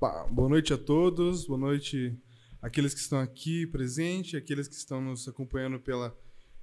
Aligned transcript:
Boa 0.00 0.48
noite 0.48 0.72
a 0.72 0.78
todos, 0.78 1.44
boa 1.44 1.60
noite 1.60 2.18
àqueles 2.62 2.94
que 2.94 3.00
estão 3.00 3.20
aqui 3.20 3.66
presentes, 3.66 4.34
aqueles 4.34 4.66
que 4.66 4.74
estão 4.74 4.98
nos 4.98 5.28
acompanhando 5.28 5.78
pela, 5.78 6.18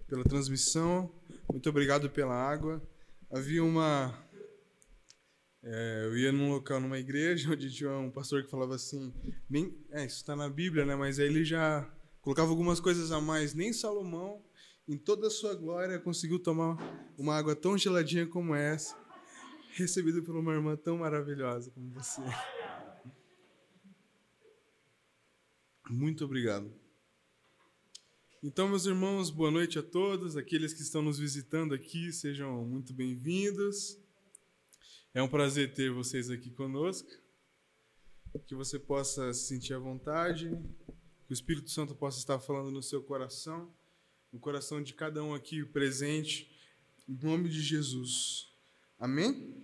pela 0.08 0.24
transmissão. 0.24 1.14
Muito 1.48 1.70
obrigado 1.70 2.10
pela 2.10 2.34
água. 2.34 2.82
Havia 3.32 3.64
uma. 3.64 4.12
É, 5.62 6.06
eu 6.06 6.18
ia 6.18 6.32
num 6.32 6.50
local, 6.50 6.82
numa 6.82 6.98
igreja, 6.98 7.48
onde 7.54 7.72
tinha 7.72 7.92
um 7.92 8.10
pastor 8.10 8.44
que 8.44 8.50
falava 8.50 8.74
assim: 8.74 9.14
nem, 9.48 9.72
é, 9.92 10.04
isso 10.04 10.16
está 10.16 10.36
na 10.36 10.50
Bíblia, 10.50 10.84
né? 10.84 10.96
Mas 10.96 11.20
aí 11.20 11.28
ele 11.28 11.46
já 11.46 11.88
colocava 12.22 12.50
algumas 12.50 12.80
coisas 12.80 13.12
a 13.12 13.22
mais. 13.22 13.54
Nem 13.54 13.72
Salomão, 13.72 14.42
em 14.90 14.98
toda 14.98 15.28
a 15.28 15.30
sua 15.30 15.54
glória, 15.54 16.00
conseguiu 16.00 16.40
tomar 16.40 16.76
uma 17.16 17.36
água 17.36 17.56
tão 17.56 17.78
geladinha 17.78 18.26
como 18.26 18.56
essa, 18.56 18.98
recebida 19.74 20.24
por 20.24 20.36
uma 20.36 20.54
irmã 20.54 20.76
tão 20.76 20.98
maravilhosa 20.98 21.70
como 21.70 21.92
você. 21.92 22.24
Muito 25.90 26.26
obrigado. 26.26 26.70
Então, 28.44 28.68
meus 28.68 28.86
irmãos, 28.86 29.30
boa 29.30 29.50
noite 29.50 29.80
a 29.80 29.84
todos. 29.84 30.36
Aqueles 30.36 30.74
que 30.74 30.82
estão 30.82 31.02
nos 31.02 31.18
visitando 31.18 31.74
aqui, 31.74 32.12
sejam 32.12 32.66
muito 32.66 32.94
bem-vindos. 32.94 33.98
É 35.14 35.24
um 35.24 35.30
prazer 35.30 35.74
ter 35.74 35.90
vocês 35.92 36.30
aqui 36.30 36.52
conosco. 36.52 37.10
Que 38.46 38.54
você 38.54 38.78
possa 38.78 39.34
se 39.34 39.48
sentir 39.48 39.74
à 39.74 39.80
vontade, 39.80 40.50
que 41.26 41.32
o 41.32 41.34
Espírito 41.34 41.72
Santo 41.72 41.96
possa 41.96 42.20
estar 42.20 42.40
falando 42.40 42.70
no 42.70 42.84
seu 42.84 43.02
coração, 43.02 43.74
no 44.32 44.40
coração 44.40 44.84
de 44.84 44.94
cada 44.94 45.24
um 45.24 45.34
aqui 45.34 45.64
presente, 45.66 46.52
em 47.08 47.16
nome 47.16 47.50
de 47.50 47.62
Jesus. 47.62 48.54
Amém? 49.00 49.56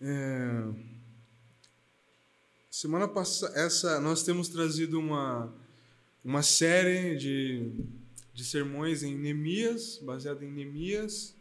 É... 0.00 1.01
Semana 2.74 3.06
passada, 3.06 3.52
essa 3.54 4.00
nós 4.00 4.22
temos 4.22 4.48
trazido 4.48 4.98
uma 4.98 5.52
uma 6.24 6.42
série 6.42 7.16
de, 7.16 7.70
de 8.32 8.42
sermões 8.42 9.02
em 9.02 9.14
Neemias, 9.14 9.98
baseada 10.02 10.42
em 10.42 10.50
Neemias. 10.50 11.34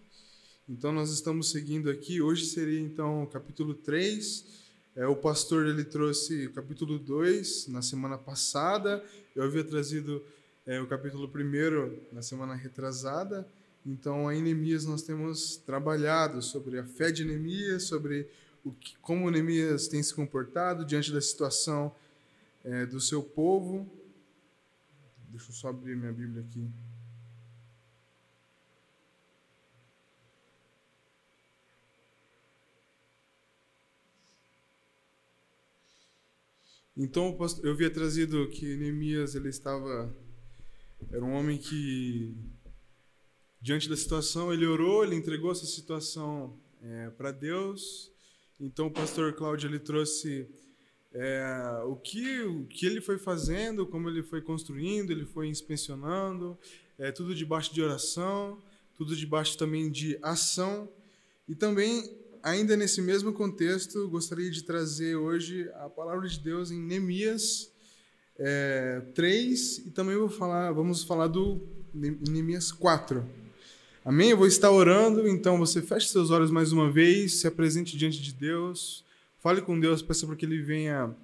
Então 0.68 0.92
nós 0.92 1.09
estamos 1.09 1.50
seguindo 1.50 1.90
aqui. 1.90 2.22
Hoje 2.22 2.44
seria 2.48 2.82
então 2.82 3.24
o 3.24 3.28
capítulo 3.28 3.74
3. 3.74 4.46
É, 4.94 5.08
o 5.08 5.16
pastor 5.16 5.68
ele 5.68 5.86
trouxe 5.86 6.48
o 6.48 6.52
capítulo 6.52 7.00
2 7.00 7.70
na 7.70 7.82
semana 7.82 8.18
passada. 8.18 9.02
Eu 9.34 9.44
havia 9.44 9.64
trazido 9.64 10.22
é, 10.66 10.82
o 10.82 10.88
capítulo 10.88 11.32
1 11.34 12.14
na 12.14 12.22
semana 12.22 12.56
retrasada. 12.56 13.48
Então, 13.86 14.30
em 14.30 14.42
Neemias 14.42 14.84
nós 14.84 15.02
temos 15.02 15.56
trabalhado 15.56 16.42
sobre 16.42 16.78
a 16.78 16.84
fé 16.84 17.09
de 17.09 17.24
Neemias, 17.24 17.84
sobre 17.84 18.28
o 18.64 18.72
que, 18.72 18.95
como 18.98 19.30
Neemias 19.30 19.88
tem 19.88 20.02
se 20.04 20.14
comportado 20.14 20.86
diante 20.86 21.12
da 21.12 21.22
situação 21.22 21.95
é, 22.64 22.86
do 22.86 23.00
seu 23.00 23.23
povo. 23.23 23.90
Deixa 25.30 25.50
eu 25.50 25.56
só 25.56 25.70
abrir 25.70 25.95
minha 25.95 26.12
Bíblia 26.12 26.44
aqui. 26.44 26.70
Então 36.96 37.36
eu 37.64 37.72
havia 37.72 37.90
trazido 37.90 38.48
que 38.50 38.75
Neemias 38.75 39.34
ele 39.34 39.50
estava 39.50 40.14
era 41.09 41.23
um 41.23 41.34
homem 41.34 41.58
que 41.58 42.36
diante 43.59 43.90
da 43.90 43.98
situação 43.98 44.53
ele 44.53 44.68
orou, 44.68 45.03
ele 45.03 45.16
entregou 45.16 45.52
essa 45.52 45.66
situação 45.66 46.59
é, 46.81 47.09
para 47.12 47.31
Deus 47.31 48.11
então 48.62 48.88
o 48.88 48.92
pastor 48.92 49.34
Cláudio 49.34 49.67
ele 49.67 49.80
trouxe 49.80 50.48
é, 51.12 51.81
o, 51.86 51.95
que, 51.95 52.42
o 52.44 52.66
que 52.66 52.86
ele 52.86 53.02
foi 53.02 53.18
fazendo, 53.18 53.88
como 53.88 54.08
ele 54.08 54.22
foi 54.22 54.40
construindo, 54.40 55.09
ele 55.09 55.26
foi 55.26 55.47
inspecionando, 55.47 56.56
é, 56.97 57.12
tudo 57.12 57.34
debaixo 57.34 57.74
de 57.74 57.81
oração, 57.81 58.62
tudo 58.96 59.16
debaixo 59.16 59.58
também 59.58 59.90
de 59.90 60.18
ação. 60.22 60.88
E 61.50 61.56
também, 61.56 62.16
ainda 62.44 62.78
nesse 62.78 63.02
mesmo 63.02 63.34
contexto, 63.34 64.08
gostaria 64.08 64.52
de 64.52 64.63
trazer 64.63 65.16
hoje 65.16 65.68
a 65.78 65.90
palavra 65.90 66.28
de 66.28 66.40
Deus 66.40 66.69
em 66.69 66.80
Neemias 66.80 67.72
é, 68.38 69.02
3 69.16 69.80
e 69.80 69.91
também 69.91 70.16
vou 70.16 70.30
falar, 70.30 70.72
vamos 70.72 71.03
falar 71.03 71.28
do 71.28 71.68
Neemias 71.94 72.72
4. 72.72 73.41
Amém? 74.03 74.31
Eu 74.31 74.38
vou 74.38 74.47
estar 74.47 74.72
orando, 74.72 75.28
então 75.28 75.59
você 75.59 75.79
feche 75.79 76.07
seus 76.07 76.31
olhos 76.31 76.50
mais 76.50 76.72
uma 76.72 76.89
vez, 76.89 77.39
se 77.39 77.45
apresente 77.45 77.95
diante 77.95 78.19
de 78.19 78.34
Deus, 78.34 79.06
fale 79.38 79.62
com 79.62 79.79
Deus, 79.79 80.01
peça 80.01 80.25
para 80.25 80.35
que 80.35 80.44
Ele 80.44 80.59
venha, 80.59 81.16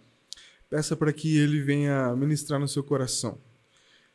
peça 0.69 0.95
para 0.95 1.11
que 1.11 1.39
Ele 1.39 1.59
venha 1.59 2.15
ministrar 2.15 2.59
no 2.59 2.67
seu 2.67 2.83
coração. 2.83 3.39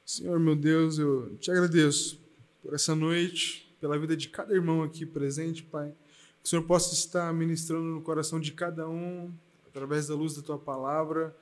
Senhor, 0.06 0.38
meu 0.38 0.54
Deus, 0.54 0.96
eu 0.96 1.36
te 1.40 1.50
agradeço 1.50 2.20
por 2.62 2.72
essa 2.72 2.94
noite, 2.94 3.68
pela 3.80 3.98
vida 3.98 4.16
de 4.16 4.28
cada 4.28 4.54
irmão 4.54 4.84
aqui 4.84 5.04
presente, 5.04 5.64
Pai. 5.64 5.92
Que 6.40 6.46
o 6.46 6.48
Senhor 6.48 6.62
possa 6.62 6.94
estar 6.94 7.34
ministrando 7.34 7.86
no 7.86 8.00
coração 8.00 8.38
de 8.38 8.52
cada 8.52 8.88
um, 8.88 9.32
através 9.66 10.06
da 10.06 10.14
luz 10.14 10.36
da 10.36 10.42
Tua 10.42 10.58
palavra, 10.58 11.34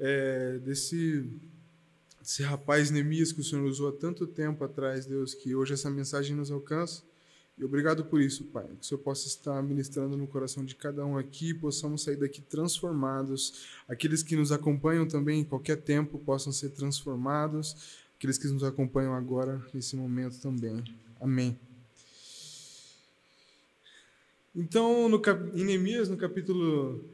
é, 0.00 0.58
desse 0.64 1.24
esse 2.22 2.42
rapaz 2.42 2.90
Neemias 2.90 3.32
que 3.32 3.40
o 3.40 3.44
Senhor 3.44 3.64
usou 3.64 3.88
há 3.88 3.92
tanto 3.92 4.26
tempo 4.26 4.62
atrás, 4.62 5.06
Deus, 5.06 5.34
que 5.34 5.54
hoje 5.54 5.72
essa 5.72 5.90
mensagem 5.90 6.36
nos 6.36 6.50
alcança. 6.50 7.02
E 7.56 7.64
obrigado 7.64 8.04
por 8.04 8.20
isso, 8.20 8.44
Pai. 8.44 8.64
Que 8.64 8.80
o 8.80 8.84
Senhor 8.84 9.00
possa 9.00 9.26
estar 9.26 9.62
ministrando 9.62 10.16
no 10.16 10.26
coração 10.26 10.64
de 10.64 10.74
cada 10.74 11.04
um 11.04 11.18
aqui, 11.18 11.52
possamos 11.52 12.02
sair 12.02 12.16
daqui 12.16 12.40
transformados. 12.40 13.66
Aqueles 13.88 14.22
que 14.22 14.36
nos 14.36 14.52
acompanham 14.52 15.06
também 15.06 15.40
em 15.40 15.44
qualquer 15.44 15.76
tempo 15.76 16.18
possam 16.18 16.52
ser 16.52 16.70
transformados. 16.70 17.98
Aqueles 18.16 18.38
que 18.38 18.46
nos 18.48 18.64
acompanham 18.64 19.14
agora, 19.14 19.62
nesse 19.72 19.96
momento 19.96 20.38
também. 20.40 20.82
Amém. 21.20 21.58
Então, 24.54 25.08
no, 25.08 25.22
em 25.54 25.64
Neemias, 25.64 26.08
no 26.08 26.16
capítulo, 26.16 27.04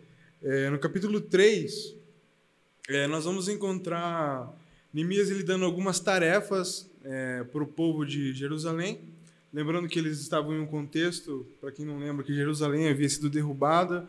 é, 0.42 0.70
no 0.70 0.78
capítulo 0.78 1.20
3, 1.20 1.94
é, 2.88 3.06
nós 3.06 3.24
vamos 3.24 3.48
encontrar 3.48 4.52
Neemias 4.96 5.30
ele 5.30 5.42
dando 5.42 5.66
algumas 5.66 6.00
tarefas 6.00 6.90
é, 7.04 7.44
para 7.44 7.62
o 7.62 7.66
povo 7.66 8.06
de 8.06 8.32
Jerusalém, 8.32 8.98
lembrando 9.52 9.86
que 9.88 9.98
eles 9.98 10.18
estavam 10.20 10.54
em 10.54 10.58
um 10.58 10.66
contexto, 10.66 11.46
para 11.60 11.70
quem 11.70 11.84
não 11.84 11.98
lembra, 11.98 12.24
que 12.24 12.32
Jerusalém 12.32 12.88
havia 12.88 13.06
sido 13.06 13.28
derrubada 13.28 14.08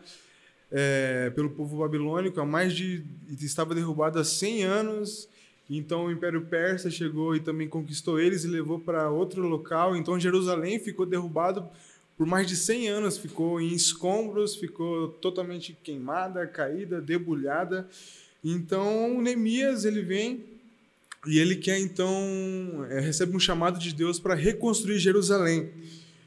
é, 0.72 1.28
pelo 1.34 1.50
povo 1.50 1.76
babilônico 1.80 2.40
há 2.40 2.46
mais 2.46 2.72
de 2.72 3.04
estava 3.38 3.74
derrubada 3.74 4.20
há 4.20 4.24
100 4.24 4.62
anos. 4.64 5.28
Então 5.68 6.06
o 6.06 6.10
Império 6.10 6.46
Persa 6.46 6.90
chegou 6.90 7.36
e 7.36 7.40
também 7.40 7.68
conquistou 7.68 8.18
eles 8.18 8.44
e 8.44 8.48
levou 8.48 8.80
para 8.80 9.10
outro 9.10 9.46
local. 9.46 9.94
Então 9.94 10.18
Jerusalém 10.18 10.78
ficou 10.78 11.04
derrubado 11.04 11.68
por 12.16 12.26
mais 12.26 12.46
de 12.46 12.56
100 12.56 12.88
anos, 12.88 13.18
ficou 13.18 13.60
em 13.60 13.74
escombros, 13.74 14.56
ficou 14.56 15.08
totalmente 15.08 15.74
queimada, 15.84 16.46
caída, 16.46 16.98
debulhada. 16.98 17.86
Então 18.42 19.20
Neemias 19.20 19.84
ele 19.84 20.00
vem 20.00 20.56
e 21.26 21.38
ele 21.38 21.56
quer 21.56 21.78
então, 21.78 22.12
é, 22.90 23.00
recebe 23.00 23.36
um 23.36 23.40
chamado 23.40 23.78
de 23.78 23.92
Deus 23.92 24.20
para 24.20 24.34
reconstruir 24.34 24.98
Jerusalém. 24.98 25.70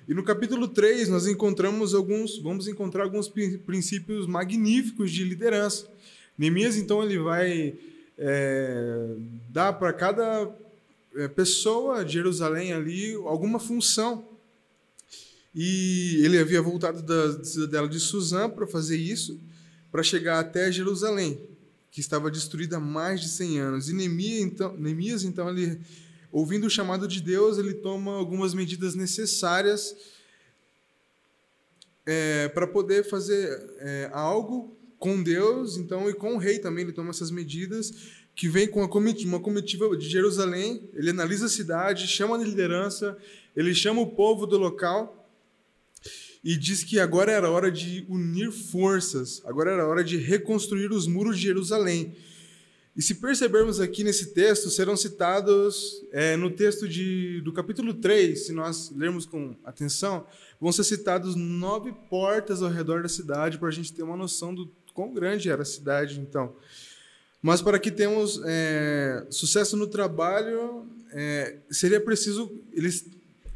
E 0.08 0.14
no 0.14 0.24
capítulo 0.24 0.68
3 0.68 1.08
nós 1.08 1.28
encontramos 1.28 1.96
alguns, 1.96 2.38
vamos 2.40 2.68
encontrar 2.68 3.04
alguns 3.04 3.30
princípios 3.30 4.28
magníficos 4.28 5.12
de 5.12 5.24
liderança. 5.24 5.88
Neemias 6.38 6.76
então 6.76 7.02
ele 7.02 7.18
vai 7.20 7.76
é, 8.18 9.16
dar 9.50 9.74
para 9.74 9.94
cada 9.94 10.54
é, 11.16 11.28
pessoa 11.28 12.04
de 12.04 12.14
Jerusalém 12.14 12.74
ali 12.74 13.14
alguma 13.26 13.60
função. 13.60 14.28
E 15.54 16.22
ele 16.24 16.38
havia 16.38 16.62
voltado 16.62 17.02
da 17.02 17.44
cidadela 17.44 17.88
de 17.88 18.00
Suzã 18.00 18.50
para 18.50 18.66
fazer 18.68 18.98
isso, 18.98 19.40
para 19.92 20.04
chegar 20.04 20.40
até 20.40 20.72
Jerusalém 20.72 21.51
que 21.92 22.00
estava 22.00 22.32
destruída 22.32 22.78
há 22.78 22.80
mais 22.80 23.20
de 23.20 23.28
100 23.28 23.60
anos. 23.60 23.90
E 23.90 23.94
Neemias, 23.94 24.42
então, 24.42 24.78
Neemias, 24.78 25.24
então, 25.24 25.50
ele, 25.50 25.80
ouvindo 26.32 26.66
o 26.66 26.70
chamado 26.70 27.08
de 27.08 27.22
Deus, 27.22 27.58
ele 27.58 27.74
toma 27.74 28.14
algumas 28.14 28.54
medidas 28.54 28.96
necessárias 28.96 29.96
é, 32.06 32.48
para 32.48 32.66
poder 32.66 33.04
fazer 33.04 33.76
é, 33.80 34.10
algo 34.14 34.76
com 34.98 35.22
Deus, 35.22 35.78
então, 35.78 36.10
e 36.10 36.14
com 36.14 36.36
o 36.36 36.38
rei 36.38 36.60
também, 36.60 36.84
ele 36.84 36.94
toma 36.94 37.10
essas 37.10 37.32
medidas, 37.32 37.92
que 38.36 38.48
vem 38.48 38.68
com 38.68 38.80
uma 38.80 39.40
comitiva 39.40 39.98
de 39.98 40.08
Jerusalém, 40.08 40.90
ele 40.94 41.10
analisa 41.10 41.48
a 41.48 41.50
cidade, 41.50 42.08
chama 42.08 42.36
a 42.36 42.44
liderança, 42.44 43.18
ele 43.56 43.74
chama 43.74 44.00
o 44.02 44.08
povo 44.08 44.46
do 44.46 44.58
local, 44.58 45.21
e 46.44 46.58
diz 46.58 46.84
que 46.84 47.00
agora 47.00 47.32
era 47.32 47.50
hora 47.50 47.72
de 47.72 48.06
unir 48.10 48.52
forças, 48.52 49.42
agora 49.46 49.72
era 49.72 49.88
hora 49.88 50.04
de 50.04 50.18
reconstruir 50.18 50.92
os 50.92 51.06
muros 51.08 51.38
de 51.38 51.44
Jerusalém. 51.44 52.16
E 52.96 53.02
se 53.02 53.16
percebermos 53.16 53.80
aqui 53.80 54.04
nesse 54.04 54.34
texto, 54.34 54.70
serão 54.70 54.98
citados 54.98 56.04
é, 56.12 56.36
no 56.36 56.52
texto 56.52 56.90
de, 56.90 57.40
do 57.42 57.54
capítulo 57.54 57.94
3, 57.94 58.48
se 58.48 58.52
nós 58.52 58.92
lermos 58.94 59.26
com 59.26 59.56
atenção, 59.64 60.26
vão 60.60 60.72
ser 60.72 60.84
citados 60.84 61.36
nove 61.36 61.94
portas 62.10 62.62
ao 62.62 62.70
redor 62.70 63.02
da 63.02 63.08
cidade, 63.08 63.58
para 63.58 63.70
a 63.70 63.72
gente 63.72 63.94
ter 63.94 64.04
uma 64.04 64.18
noção 64.18 64.54
do 64.54 64.70
quão 64.94 65.14
grande 65.14 65.50
era 65.50 65.62
a 65.62 65.66
cidade, 65.66 66.20
então. 66.20 66.54
Mas 67.42 67.62
para 67.62 67.80
que 67.80 67.90
tenhamos 67.90 68.42
é, 68.46 69.26
sucesso 69.30 69.78
no 69.78 69.88
trabalho, 69.88 70.86
é, 71.12 71.58
seria 71.70 72.00
preciso 72.00 72.52
eles 72.74 73.06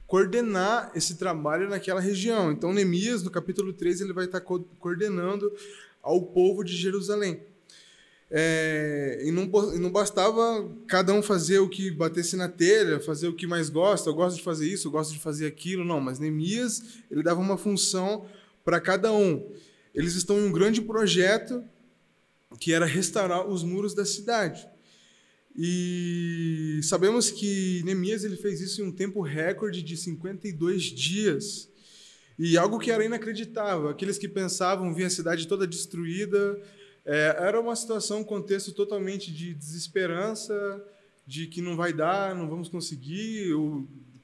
coordenar 0.07 0.91
esse 0.95 1.15
trabalho 1.15 1.69
naquela 1.69 1.99
região. 1.99 2.51
Então, 2.51 2.73
Neemias, 2.73 3.23
no 3.23 3.31
capítulo 3.31 3.73
3, 3.73 4.01
ele 4.01 4.13
vai 4.13 4.25
estar 4.25 4.41
co 4.41 4.59
coordenando 4.79 5.51
ao 6.01 6.21
povo 6.21 6.63
de 6.63 6.75
Jerusalém. 6.75 7.41
É, 8.29 9.21
e, 9.23 9.31
não, 9.31 9.43
e 9.73 9.79
não 9.79 9.91
bastava 9.91 10.67
cada 10.87 11.13
um 11.13 11.21
fazer 11.21 11.59
o 11.59 11.69
que 11.69 11.91
batesse 11.91 12.35
na 12.35 12.49
telha, 12.49 12.99
fazer 12.99 13.27
o 13.27 13.33
que 13.33 13.45
mais 13.45 13.69
gosta, 13.69 14.09
eu 14.09 14.13
gosto 14.13 14.37
de 14.37 14.43
fazer 14.43 14.67
isso, 14.67 14.87
eu 14.87 14.91
gosto 14.91 15.13
de 15.13 15.19
fazer 15.19 15.45
aquilo, 15.45 15.85
não, 15.85 16.01
mas 16.01 16.17
Neemias, 16.17 16.83
ele 17.09 17.21
dava 17.21 17.39
uma 17.39 17.57
função 17.57 18.25
para 18.63 18.79
cada 18.79 19.11
um. 19.13 19.47
Eles 19.93 20.15
estão 20.15 20.39
em 20.39 20.43
um 20.43 20.51
grande 20.51 20.81
projeto 20.81 21.63
que 22.59 22.73
era 22.73 22.85
restaurar 22.85 23.47
os 23.47 23.63
muros 23.63 23.93
da 23.93 24.05
cidade. 24.05 24.67
E 25.57 26.81
sabemos 26.83 27.31
que 27.31 27.81
Neemias 27.85 28.23
ele 28.23 28.35
fez 28.35 28.59
isso 28.59 28.81
em 28.81 28.85
um 28.85 28.91
tempo 28.91 29.21
recorde 29.21 29.81
de 29.81 29.95
52 29.95 30.83
dias. 30.83 31.69
E 32.37 32.57
algo 32.57 32.77
que 32.77 32.91
era 32.91 33.05
inacreditável, 33.05 33.87
aqueles 33.87 34.17
que 34.17 34.27
pensavam 34.27 34.93
ver 34.93 35.05
a 35.05 35.09
cidade 35.09 35.47
toda 35.47 35.65
destruída, 35.65 36.61
é, 37.05 37.35
era 37.39 37.61
uma 37.61 37.75
situação, 37.75 38.19
um 38.19 38.23
contexto 38.23 38.73
totalmente 38.73 39.31
de 39.31 39.53
desesperança, 39.53 40.83
de 41.25 41.47
que 41.47 41.61
não 41.61 41.77
vai 41.77 41.93
dar, 41.93 42.35
não 42.35 42.49
vamos 42.49 42.67
conseguir. 42.67 43.53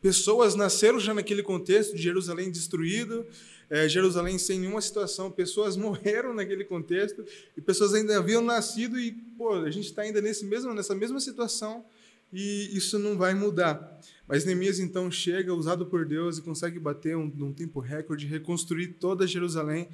Pessoas 0.01 0.55
nasceram 0.55 0.99
já 0.99 1.13
naquele 1.13 1.43
contexto 1.43 1.95
de 1.95 2.01
Jerusalém 2.01 2.51
destruído, 2.51 3.25
é, 3.71 3.87
Jerusalém 3.87 4.37
sem 4.37 4.59
nenhuma 4.59 4.81
situação, 4.81 5.31
pessoas 5.31 5.75
morreram 5.77 6.33
naquele 6.33 6.65
contexto 6.65 7.25
e 7.57 7.61
pessoas 7.61 7.93
ainda 7.93 8.17
haviam 8.17 8.43
nascido 8.43 8.99
e 8.99 9.13
pô, 9.37 9.53
a 9.53 9.71
gente 9.71 9.85
está 9.85 10.01
ainda 10.01 10.21
nesse 10.21 10.45
mesmo, 10.45 10.73
nessa 10.73 10.93
mesma 10.93 11.19
situação 11.21 11.85
e 12.33 12.69
isso 12.75 12.99
não 12.99 13.17
vai 13.17 13.33
mudar. 13.33 13.99
Mas 14.27 14.45
Neemias 14.45 14.79
então 14.79 15.09
chega, 15.09 15.53
usado 15.53 15.85
por 15.85 16.05
Deus, 16.05 16.37
e 16.37 16.41
consegue 16.41 16.79
bater 16.79 17.15
um, 17.15 17.31
um 17.39 17.53
tempo 17.53 17.79
recorde, 17.79 18.25
reconstruir 18.25 18.95
toda 18.99 19.27
Jerusalém 19.27 19.89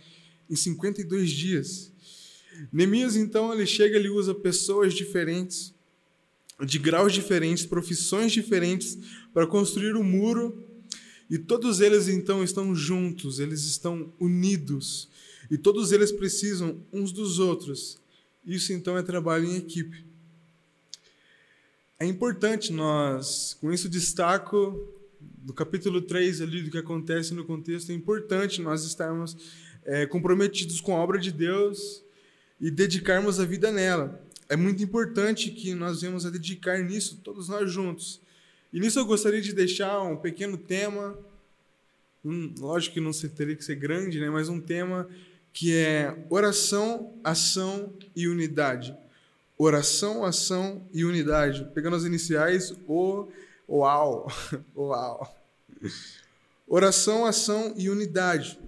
em 0.50 0.56
52 0.56 1.30
dias. 1.30 1.92
Neemias, 2.72 3.16
então, 3.16 3.54
ele 3.54 3.66
chega, 3.66 3.96
ele 3.96 4.10
usa 4.10 4.34
pessoas 4.34 4.94
diferentes, 4.94 5.74
de 6.64 6.80
graus 6.80 7.14
diferentes, 7.14 7.66
profissões 7.66 8.32
diferentes, 8.32 8.98
para 9.34 9.46
construir 9.46 9.96
o 9.96 10.00
um 10.00 10.04
muro, 10.04 10.67
e 11.30 11.38
todos 11.38 11.82
eles, 11.82 12.08
então, 12.08 12.44
estão 12.44 12.74
juntos, 12.74 13.40
eles 13.40 13.64
estão 13.64 14.12
unidos, 14.20 15.10
e 15.50 15.58
todos 15.58 15.92
eles 15.92 16.12
precisam 16.12 16.78
uns 16.92 17.12
dos 17.12 17.40
outros. 17.40 17.98
Isso, 18.46 18.74
então, 18.74 18.98
é 18.98 19.04
trabalho 19.04 19.46
em 19.46 19.58
equipe. 19.58 20.06
É 22.00 22.06
importante 22.06 22.72
nós, 22.72 23.58
com 23.60 23.72
isso 23.72 23.90
destaco 23.90 24.94
do 25.20 25.54
capítulo 25.54 26.02
3 26.02 26.42
ali 26.42 26.62
do 26.62 26.72
que 26.72 26.78
acontece 26.78 27.34
no 27.34 27.44
contexto, 27.44 27.92
é 27.92 27.96
importante 27.96 28.62
nós 28.62 28.84
estarmos 28.84 29.36
é, 29.84 30.06
comprometidos 30.06 30.80
com 30.80 30.96
a 30.96 31.00
obra 31.00 31.18
de 31.18 31.32
Deus, 31.32 32.04
e 32.60 32.72
dedicarmos 32.72 33.40
a 33.40 33.46
vida 33.46 33.72
nela. 33.72 34.22
É 34.50 34.56
muito 34.56 34.82
importante 34.82 35.52
que 35.52 35.74
nós 35.74 36.02
venhamos 36.02 36.26
a 36.26 36.30
dedicar 36.30 36.80
nisso, 36.84 37.20
todos 37.24 37.48
nós 37.48 37.72
juntos. 37.72 38.22
E 38.72 38.80
nisso 38.80 39.00
eu 39.00 39.06
gostaria 39.06 39.42
de 39.42 39.54
deixar 39.54 40.02
um 40.02 40.18
pequeno 40.18 40.58
tema, 40.58 41.18
um, 42.24 42.54
lógico 42.60 42.96
que 42.96 43.02
não 43.02 43.12
teria 43.12 43.56
que 43.56 43.64
ser 43.64 43.76
grande, 43.76 44.20
né, 44.20 44.30
mas 44.30 44.50
um 44.50 44.60
tema 44.60 45.08
que 45.54 45.76
é 45.76 46.16
oração, 46.30 47.14
ação 47.24 47.94
e 48.16 48.28
unidade. 48.28 48.96
Oração, 49.58 50.24
ação 50.24 50.88
e 50.94 51.04
unidade. 51.04 51.68
Pegando 51.74 51.96
as 51.96 52.04
iniciais, 52.04 52.76
o, 52.88 53.28
uau, 53.68 54.28
uau. 54.76 55.36
Oração, 56.68 57.26
ação 57.26 57.74
e 57.76 57.90
unidade. 57.90 58.60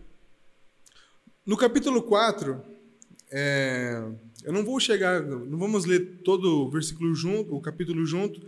No 1.45 1.57
capítulo 1.57 2.01
4, 2.01 2.61
é, 3.31 4.01
eu 4.43 4.53
não 4.53 4.63
vou 4.63 4.79
chegar, 4.79 5.21
não 5.21 5.57
vamos 5.57 5.85
ler 5.85 6.21
todo 6.23 6.65
o 6.65 6.69
versículo 6.69 7.13
junto, 7.13 7.55
o 7.55 7.61
capítulo 7.61 8.05
junto, 8.05 8.41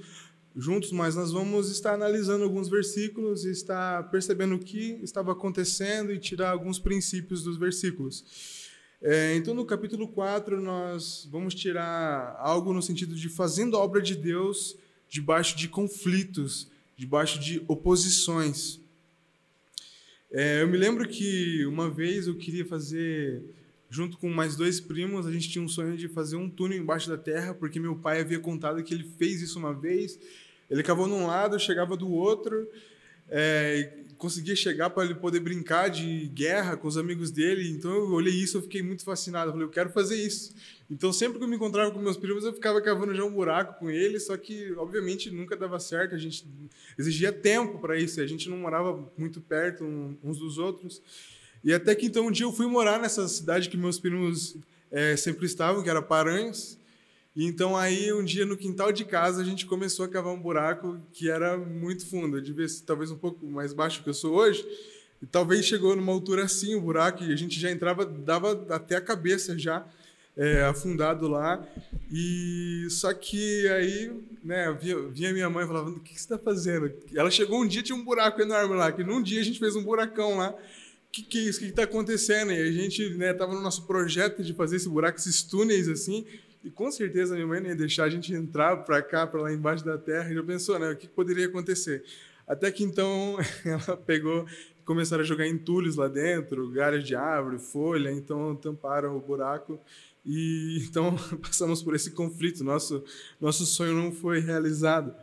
juntos, 0.56 0.92
mas 0.92 1.16
nós 1.16 1.32
vamos 1.32 1.70
estar 1.70 1.94
analisando 1.94 2.44
alguns 2.44 2.68
versículos 2.68 3.46
e 3.46 3.52
estar 3.52 4.10
percebendo 4.10 4.56
o 4.56 4.60
que 4.60 5.00
estava 5.02 5.32
acontecendo 5.32 6.12
e 6.12 6.20
tirar 6.20 6.52
alguns 6.52 6.80
princípios 6.80 7.44
dos 7.44 7.58
versículos. 7.58 8.70
É, 9.02 9.36
então, 9.36 9.54
no 9.54 9.66
capítulo 9.66 10.08
4, 10.08 10.62
nós 10.62 11.28
vamos 11.32 11.56
tirar 11.56 12.36
algo 12.40 12.72
no 12.74 12.82
sentido 12.82 13.16
de 13.16 13.30
fazendo 13.30 13.76
a 13.76 13.80
obra 13.80 14.02
de 14.02 14.16
Deus 14.16 14.78
debaixo 15.10 15.58
de 15.58 15.68
conflitos, 15.68 16.70
debaixo 16.96 17.40
de 17.40 17.64
oposições. 17.68 18.80
É, 20.32 20.62
eu 20.62 20.68
me 20.68 20.78
lembro 20.78 21.08
que 21.08 21.66
uma 21.66 21.90
vez 21.90 22.28
eu 22.28 22.36
queria 22.36 22.66
fazer 22.66 23.44
junto 23.92 24.18
com 24.18 24.30
mais 24.30 24.56
dois 24.56 24.80
primos, 24.80 25.28
a 25.28 25.32
gente 25.32 25.50
tinha 25.50 25.62
um 25.62 25.68
sonho 25.68 25.98
de 25.98 26.08
fazer 26.08 26.38
um 26.38 26.50
túnel 26.50 26.78
embaixo 26.78 27.10
da 27.10 27.18
terra, 27.18 27.54
porque 27.54 27.78
meu 27.78 27.94
pai 27.94 28.22
havia 28.22 28.40
contado 28.40 28.82
que 28.82 28.94
ele 28.94 29.04
fez 29.04 29.42
isso 29.42 29.60
uma 29.60 29.74
vez. 29.74 30.18
Ele 30.70 30.82
cavou 30.82 31.08
num 31.08 31.28
lado, 31.28 31.60
chegava 31.60 31.98
do 31.98 32.10
outro, 32.10 32.70
é, 33.30 33.92
conseguia 34.18 34.56
chegar 34.56 34.92
para 34.92 35.04
ele 35.04 35.16
poder 35.16 35.42
brincar 35.42 35.90
de 35.90 36.28
guerra 36.34 36.78
com 36.78 36.88
os 36.88 36.96
amigos 36.96 37.32
dele. 37.32 37.70
Então 37.70 37.92
eu 37.94 38.12
olhei 38.12 38.34
isso, 38.34 38.56
eu 38.56 38.62
fiquei 38.62 38.82
muito 38.82 39.04
fascinado. 39.04 39.50
Eu 39.50 39.52
falei, 39.52 39.68
eu 39.68 39.72
quero 39.72 39.90
fazer 39.90 40.16
isso. 40.16 40.56
Então 40.90 41.12
sempre 41.12 41.38
que 41.38 41.44
eu 41.44 41.50
me 41.50 41.58
encontrava 41.58 41.92
com 41.92 42.00
meus 42.00 42.16
primos, 42.16 42.46
eu 42.46 42.54
ficava 42.54 42.82
cavando 42.82 43.14
já 43.14 43.26
um 43.26 43.34
buraco 43.34 43.78
com 43.78 43.92
eles, 43.92 44.26
só 44.26 44.38
que 44.38 44.72
obviamente 44.78 45.30
nunca 45.30 45.58
dava 45.58 45.78
certo. 45.82 46.16
A 46.16 46.18
gente 46.18 46.46
exigia 46.98 47.34
tempo 47.34 47.78
para 47.80 48.00
isso. 48.00 48.22
A 48.22 48.26
gente 48.26 48.50
não 48.50 48.56
morava 48.56 49.06
muito 49.18 49.42
perto 49.42 49.84
uns 50.24 50.40
dos 50.40 50.58
outros. 50.58 51.02
E 51.64 51.74
até 51.74 51.94
que 51.94 52.08
então 52.08 52.28
um 52.28 52.32
dia 52.32 52.46
eu 52.46 52.52
fui 52.52 52.66
morar 52.66 53.00
nessa 53.00 53.28
cidade 53.28 53.70
que 53.70 53.78
meus 53.78 54.00
primos 54.00 54.56
é, 54.92 55.16
sempre 55.16 55.46
estavam, 55.46 55.84
que 55.84 55.90
era 55.90 56.02
Paranhos. 56.02 56.78
E 57.36 57.46
então 57.46 57.78
aí 57.78 58.12
um 58.12 58.24
dia 58.24 58.46
no 58.46 58.58
quintal 58.58 58.92
de 58.92 59.06
casa 59.06 59.42
a 59.42 59.46
gente 59.46 59.66
começou 59.66 60.06
a 60.06 60.10
cavar 60.10 60.34
um 60.34 60.40
buraco 60.40 61.00
que 61.14 61.30
era 61.30 61.58
muito 61.58 62.06
fundo. 62.06 62.38
Eu 62.38 62.42
devia 62.42 62.68
ser 62.68 62.84
talvez 62.84 63.12
um 63.12 63.18
pouco 63.18 63.46
mais 63.46 63.74
baixo 63.74 64.04
que 64.04 64.10
eu 64.10 64.14
sou 64.14 64.34
hoje. 64.34 64.66
E 65.22 65.26
talvez 65.26 65.66
chegou 65.66 65.96
numa 65.96 66.12
altura 66.12 66.46
assim 66.46 66.74
o 66.76 66.82
buraco 66.82 67.24
e 67.24 67.32
a 67.32 67.36
gente 67.36 67.60
já 67.60 67.70
entrava, 67.70 68.06
dava 68.06 68.66
até 68.70 68.96
a 68.96 69.02
cabeça 69.02 69.58
já 69.58 69.86
é, 70.36 70.64
afundado 70.64 71.28
lá. 71.28 71.64
E 72.12 72.88
só 72.90 73.14
que 73.14 73.68
aí, 73.68 74.12
né, 74.44 74.76
vinha, 74.82 74.98
vinha 75.10 75.32
minha 75.32 75.50
mãe 75.50 75.68
falava: 75.68 75.92
"O 75.92 76.00
que, 76.00 76.14
que 76.14 76.20
você 76.20 76.26
está 76.26 76.40
fazendo?" 76.40 76.92
Ela 77.14 77.30
chegou 77.30 77.62
um 77.62 77.68
dia 77.68 77.84
tinha 77.84 77.96
um 77.96 78.04
buraco 78.04 78.42
enorme 78.42 78.76
lá, 78.76 78.92
que 78.92 79.04
num 79.04 79.22
dia 79.22 79.40
a 79.40 79.44
gente 79.44 79.60
fez 79.60 79.76
um 79.76 79.84
buracão 79.84 80.38
lá 80.38 80.56
que, 81.12 81.24
que 81.24 81.38
é 81.38 81.42
isso? 81.42 81.60
O 81.60 81.64
que 81.64 81.70
está 81.70 81.84
acontecendo? 81.84 82.52
E 82.52 82.62
a 82.62 82.72
gente 82.72 83.10
né, 83.16 83.34
no 83.34 83.62
nosso 83.62 83.86
projeto 83.86 84.44
de 84.44 84.54
fazer 84.54 84.78
esse 84.78 84.88
buraco, 84.88 85.18
esses 85.18 85.44
túneis 85.44 85.90
assim, 85.90 86.26
e 86.64 86.70
com 86.70 86.92
certeza 86.92 87.34
minha 87.34 87.48
mãe 87.48 87.60
não 87.60 87.70
ia 87.70 87.76
deixar 87.76 88.06
a 88.06 88.10
gente 88.10 88.34
entrar 88.34 88.78
para 88.78 89.02
cá, 89.02 89.28
para 89.28 89.42
lá 89.42 89.54
embaixo 89.54 89.84
da 89.84 89.98
terra, 89.98 90.32
e 90.32 90.36
já 90.36 90.44
pensou, 90.44 90.80
né? 90.80 90.92
O 90.92 90.96
que 90.96 91.08
poderia 91.08 91.48
acontecer? 91.48 92.04
Até 92.48 92.72
que 92.72 92.84
então 92.84 93.38
ela 93.66 93.98
pegou 93.98 94.46
começaram 94.86 95.24
a 95.24 95.26
jogar 95.26 95.48
entulhos 95.48 95.96
lá 95.96 96.08
dentro, 96.08 96.70
galhos 96.70 97.06
de 97.06 97.16
árvore, 97.16 97.60
folha, 97.60 98.12
então 98.12 98.56
tamparam 98.56 99.16
o 99.16 99.22
buraco. 99.22 99.80
E 100.26 100.84
então 100.88 101.16
passamos 101.42 101.82
por 101.82 101.96
esse 101.96 102.12
conflito, 102.12 102.64
nosso, 102.64 103.04
nosso 103.40 103.66
sonho 103.66 103.94
não 103.94 104.12
foi 104.12 104.40
realizado. 104.40 105.14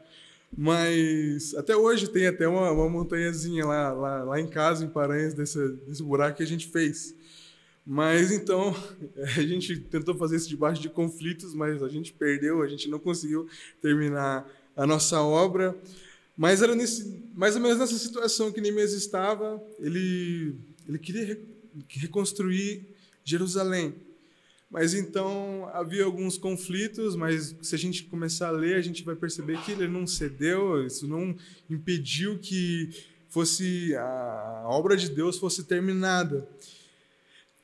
Mas 0.57 1.55
até 1.55 1.77
hoje 1.77 2.09
tem 2.09 2.27
até 2.27 2.49
uma, 2.49 2.71
uma 2.71 2.89
montanhazinha 2.89 3.65
lá, 3.65 3.93
lá, 3.93 4.25
lá, 4.25 4.41
em 4.41 4.49
casa, 4.49 4.85
em 4.85 4.89
Paranhas, 4.89 5.35
desse, 5.35 5.69
desse 5.87 6.03
buraco 6.03 6.39
que 6.39 6.43
a 6.43 6.47
gente 6.47 6.69
fez. 6.69 7.15
Mas 7.85 8.31
então, 8.31 8.75
a 9.37 9.43
gente 9.43 9.79
tentou 9.79 10.15
fazer 10.15 10.37
isso 10.37 10.49
debaixo 10.49 10.81
de 10.81 10.89
conflitos, 10.89 11.55
mas 11.55 11.83
a 11.83 11.89
gente 11.89 12.13
perdeu, 12.13 12.63
a 12.63 12.67
gente 12.67 12.89
não 12.89 12.99
conseguiu 12.99 13.49
terminar 13.81 14.49
a 14.77 14.87
nossa 14.87 15.21
obra. 15.21 15.77
Mas 16.37 16.63
era 16.63 16.75
nesse, 16.75 17.23
mais 17.35 17.57
ou 17.57 17.61
menos 17.61 17.79
nessa 17.79 17.99
situação 17.99 18.53
que 18.53 18.61
Neemias 18.61 18.93
estava. 18.93 19.63
Ele, 19.81 20.55
ele 20.89 20.99
queria 20.99 21.39
reconstruir 21.89 22.87
Jerusalém. 23.25 23.95
Mas 24.71 24.93
então 24.93 25.69
havia 25.73 26.05
alguns 26.05 26.37
conflitos, 26.37 27.17
mas 27.17 27.57
se 27.63 27.75
a 27.75 27.79
gente 27.79 28.05
começar 28.05 28.49
a 28.49 28.53
ler, 28.53 28.77
a 28.77 28.83
gente 28.83 29.03
vai 29.03 29.17
perceber 29.17 29.59
que 29.63 29.73
ele 29.73 29.89
não 29.89 30.07
cedeu, 30.07 30.85
isso 30.85 31.09
não 31.09 31.35
impediu 31.71 32.39
que 32.39 32.91
fosse 33.31 33.95
a 33.97 34.65
obra 34.67 34.95
de 34.97 35.09
Deus 35.09 35.39
fosse 35.39 35.65
terminada. 35.65 36.47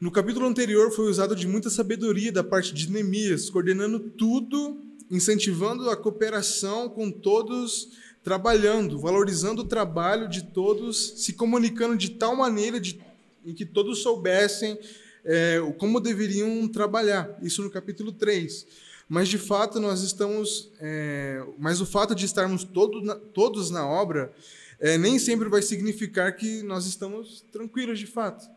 No 0.01 0.11
capítulo 0.11 0.47
anterior 0.47 0.91
foi 0.91 1.09
usado 1.09 1.37
de 1.37 1.47
muita 1.47 1.69
sabedoria 1.69 2.33
da 2.33 2.43
parte 2.43 2.73
de 2.73 2.91
Neemias, 2.91 3.51
coordenando 3.51 4.01
tudo, 4.01 4.81
incentivando 5.11 5.89
a 5.91 5.97
cooperação 5.97 6.89
com 6.89 7.11
todos, 7.11 7.91
trabalhando, 8.23 8.99
valorizando 8.99 9.63
o 9.63 9.67
trabalho 9.67 10.29
de 10.29 10.43
todos, 10.43 11.23
se 11.23 11.35
comunicando 11.35 11.97
de 11.97 12.11
tal 12.11 12.35
maneira 12.35 12.81
de, 12.81 12.99
em 13.45 13.53
que 13.53 13.67
todos 13.67 14.03
soubessem 14.03 14.79
é, 15.25 15.59
como 15.79 16.01
deveriam 16.01 16.67
trabalhar. 16.69 17.39
Isso 17.43 17.63
no 17.63 17.71
capítulo 17.71 18.13
3. 18.13 18.67
Mas 19.09 19.29
de 19.29 19.39
fato 19.39 19.81
nós 19.81 20.03
estamos. 20.03 20.71
É, 20.81 21.45
mas 21.59 21.81
o 21.81 21.87
fato 21.87 22.15
de 22.15 22.25
estarmos 22.25 22.65
todo 22.65 23.03
na, 23.03 23.15
todos 23.15 23.71
na 23.71 23.87
obra 23.87 24.33
é, 24.79 24.99
nem 24.99 25.19
sempre 25.19 25.49
vai 25.49 25.63
significar 25.63 26.35
que 26.35 26.63
nós 26.63 26.87
estamos 26.87 27.45
tranquilos 27.53 27.99
de 27.99 28.07
fato. 28.07 28.49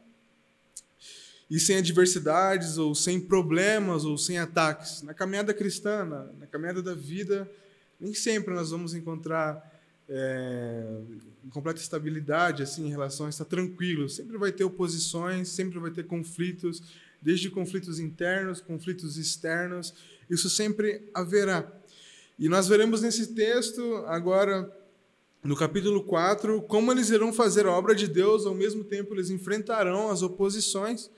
E 1.50 1.60
sem 1.60 1.78
adversidades, 1.78 2.78
ou 2.78 2.94
sem 2.94 3.20
problemas, 3.20 4.04
ou 4.04 4.18
sem 4.18 4.38
ataques. 4.38 5.02
Na 5.02 5.14
caminhada 5.14 5.54
cristã, 5.54 6.04
na, 6.04 6.24
na 6.40 6.48
caminhada 6.48 6.82
da 6.82 6.94
vida, 6.94 7.50
nem 8.00 8.14
sempre 8.14 8.54
nós 8.54 8.72
vamos 8.72 8.94
encontrar 8.94 9.77
é, 10.10 11.02
completa 11.50 11.80
estabilidade 11.80 12.64
assim 12.64 12.86
em 12.86 12.90
relação 12.90 13.26
a 13.26 13.30
estar 13.30 13.46
tranquilo. 13.46 14.10
Sempre 14.10 14.38
vai 14.38 14.52
ter 14.52 14.64
oposições, 14.64 15.50
sempre 15.50 15.80
vai 15.80 15.92
ter 15.92 16.06
conflitos, 16.06 16.82
desde 17.22 17.50
conflitos 17.50 18.00
internos, 18.00 18.62
conflitos 18.62 19.18
externos, 19.18 19.94
isso 20.30 20.50
sempre 20.50 21.10
haverá. 21.14 21.72
E 22.38 22.48
nós 22.48 22.68
veremos 22.68 23.02
nesse 23.02 23.34
texto, 23.34 24.04
agora, 24.06 24.72
no 25.44 25.56
capítulo 25.56 26.04
4, 26.04 26.62
como 26.64 26.92
eles 26.92 27.10
irão 27.10 27.34
fazer 27.34 27.66
a 27.66 27.72
obra 27.72 27.96
de 27.96 28.08
Deus, 28.08 28.46
ao 28.46 28.54
mesmo 28.54 28.84
tempo 28.84 29.14
eles 29.16 29.30
enfrentarão 29.30 30.10
as 30.10 30.22
oposições 30.22 31.10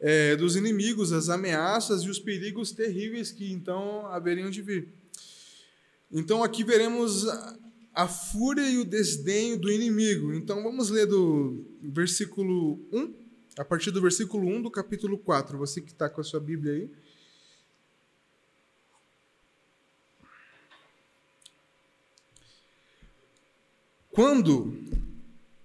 é, 0.00 0.34
dos 0.36 0.56
inimigos, 0.56 1.12
as 1.12 1.28
ameaças 1.28 2.02
e 2.02 2.10
os 2.10 2.18
perigos 2.18 2.72
terríveis 2.72 3.30
que 3.30 3.52
então 3.52 4.06
haveriam 4.06 4.50
de 4.50 4.62
vir. 4.62 4.88
Então 6.10 6.42
aqui 6.42 6.64
veremos 6.64 7.26
a 7.94 8.08
fúria 8.08 8.68
e 8.68 8.78
o 8.78 8.84
desdenho 8.84 9.56
do 9.56 9.70
inimigo. 9.70 10.34
Então 10.34 10.62
vamos 10.62 10.90
ler 10.90 11.06
do 11.06 11.64
versículo 11.80 12.80
1, 12.92 13.14
a 13.56 13.64
partir 13.64 13.92
do 13.92 14.02
versículo 14.02 14.48
1 14.48 14.62
do 14.62 14.70
capítulo 14.70 15.16
4. 15.16 15.56
Você 15.56 15.80
que 15.80 15.92
está 15.92 16.10
com 16.10 16.20
a 16.20 16.24
sua 16.24 16.40
Bíblia 16.40 16.72
aí. 16.72 16.90
Quando 24.10 24.76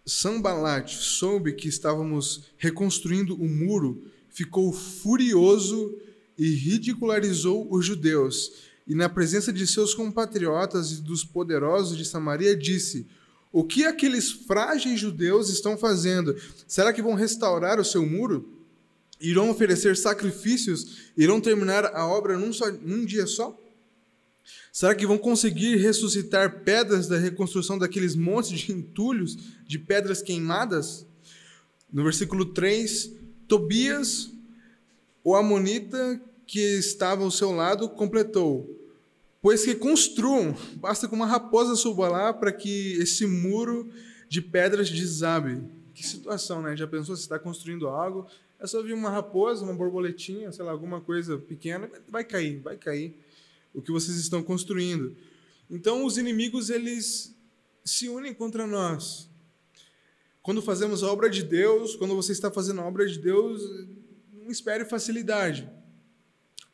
Sambalat 0.06 0.90
soube 0.90 1.54
que 1.54 1.68
estávamos 1.68 2.52
reconstruindo 2.58 3.36
o 3.36 3.48
muro, 3.48 4.04
ficou 4.30 4.72
furioso 4.72 5.96
e 6.38 6.50
ridicularizou 6.56 7.68
os 7.72 7.86
judeus. 7.86 8.69
E 8.90 8.96
na 8.96 9.08
presença 9.08 9.54
de 9.54 9.68
seus 9.68 9.94
compatriotas 9.94 10.92
e 10.94 11.02
dos 11.02 11.24
poderosos 11.24 11.96
de 11.96 12.04
Samaria, 12.04 12.56
disse: 12.56 13.06
O 13.52 13.64
que 13.64 13.86
aqueles 13.86 14.32
frágeis 14.32 15.00
judeus 15.00 15.50
estão 15.50 15.78
fazendo? 15.78 16.36
Será 16.68 16.92
que 16.92 17.00
vão 17.02 17.14
restaurar 17.14 17.80
o 17.80 17.86
seu 17.86 18.04
muro? 18.04 18.50
Irão 19.22 19.52
oferecer 19.52 19.96
sacrifícios? 19.96 21.12
Irão 21.16 21.40
terminar 21.40 21.86
a 21.94 22.08
obra 22.08 22.36
num, 22.36 22.52
só, 22.52 22.72
num 22.72 23.06
dia 23.06 23.28
só? 23.28 23.56
Será 24.74 24.96
que 24.96 25.06
vão 25.06 25.20
conseguir 25.20 25.76
ressuscitar 25.76 26.64
pedras 26.64 27.08
da 27.08 27.18
reconstrução 27.18 27.78
daqueles 27.78 28.16
montes 28.16 28.60
de 28.60 28.72
entulhos, 28.72 29.38
de 29.68 29.78
pedras 29.78 30.20
queimadas? 30.20 31.06
No 31.94 32.04
versículo 32.04 32.46
3, 32.46 33.12
Tobias, 33.48 34.32
o 35.24 35.36
amonita 35.36 36.20
que 36.48 36.60
estava 36.60 37.24
ao 37.24 37.30
seu 37.30 37.52
lado, 37.52 37.88
completou: 37.90 38.79
Pois 39.42 39.64
que 39.64 39.76
construam, 39.76 40.56
basta 40.76 41.08
que 41.08 41.16
uma 41.16 41.26
raposa 41.26 41.76
suba 41.76 42.10
lá 42.10 42.34
para 42.34 42.52
que 42.52 42.94
esse 42.94 43.26
muro 43.26 43.90
de 44.28 44.42
pedras 44.42 44.90
desabe. 44.90 45.64
Que 45.94 46.06
situação, 46.06 46.62
né? 46.62 46.76
Já 46.76 46.86
pensou 46.86 47.16
se 47.16 47.22
está 47.22 47.40
construindo 47.40 47.88
algo? 47.88 48.28
É 48.60 48.68
só 48.68 48.82
vir 48.84 48.94
uma 48.94 49.10
raposa, 49.10 49.64
uma 49.64 49.74
borboletinha, 49.74 50.52
sei 50.52 50.66
lá, 50.66 50.72
alguma 50.72 51.00
coisa 51.00 51.38
pequena, 51.38 51.90
vai 52.10 52.26
cair, 52.26 52.60
vai 52.60 52.76
cair 52.76 53.16
o 53.74 53.82
que 53.82 53.92
vocês 53.92 54.18
estão 54.18 54.44
construindo. 54.44 55.16
Então, 55.70 56.06
os 56.06 56.18
inimigos, 56.18 56.70
eles 56.70 57.34
se 57.86 58.10
unem 58.10 58.34
contra 58.34 58.68
nós. 58.68 59.30
Quando 60.42 60.62
fazemos 60.62 61.04
a 61.04 61.12
obra 61.12 61.30
de 61.30 61.44
Deus, 61.44 61.96
quando 61.96 62.16
você 62.16 62.32
está 62.32 62.52
fazendo 62.52 62.82
a 62.82 62.86
obra 62.86 63.06
de 63.06 63.20
Deus, 63.20 63.62
não 64.34 64.50
espere 64.50 64.84
facilidade. 64.84 65.70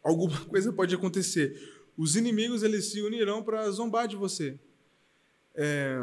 Alguma 0.03 0.39
coisa 0.45 0.73
pode 0.73 0.95
acontecer. 0.95 1.74
Os 1.97 2.15
inimigos, 2.15 2.63
eles 2.63 2.85
se 2.91 3.01
unirão 3.01 3.41
para 3.43 3.69
zombar 3.71 4.07
de 4.07 4.15
você. 4.15 4.59
É, 5.53 5.97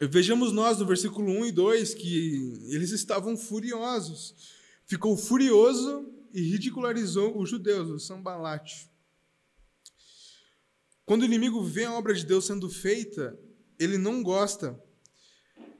vejamos 0.00 0.52
nós 0.52 0.78
no 0.78 0.86
versículo 0.86 1.30
1 1.30 1.46
e 1.46 1.52
2 1.52 1.94
que 1.94 2.64
eles 2.68 2.90
estavam 2.90 3.36
furiosos. 3.36 4.34
Ficou 4.86 5.16
furioso 5.16 6.10
e 6.32 6.40
ridicularizou 6.42 7.38
os 7.38 7.50
judeus, 7.50 7.90
o 7.90 7.98
Sambalate. 7.98 8.90
Quando 11.04 11.22
o 11.22 11.26
inimigo 11.26 11.62
vê 11.62 11.84
a 11.84 11.92
obra 11.92 12.14
de 12.14 12.24
Deus 12.24 12.46
sendo 12.46 12.68
feita, 12.68 13.38
ele 13.78 13.98
não 13.98 14.22
gosta. 14.22 14.78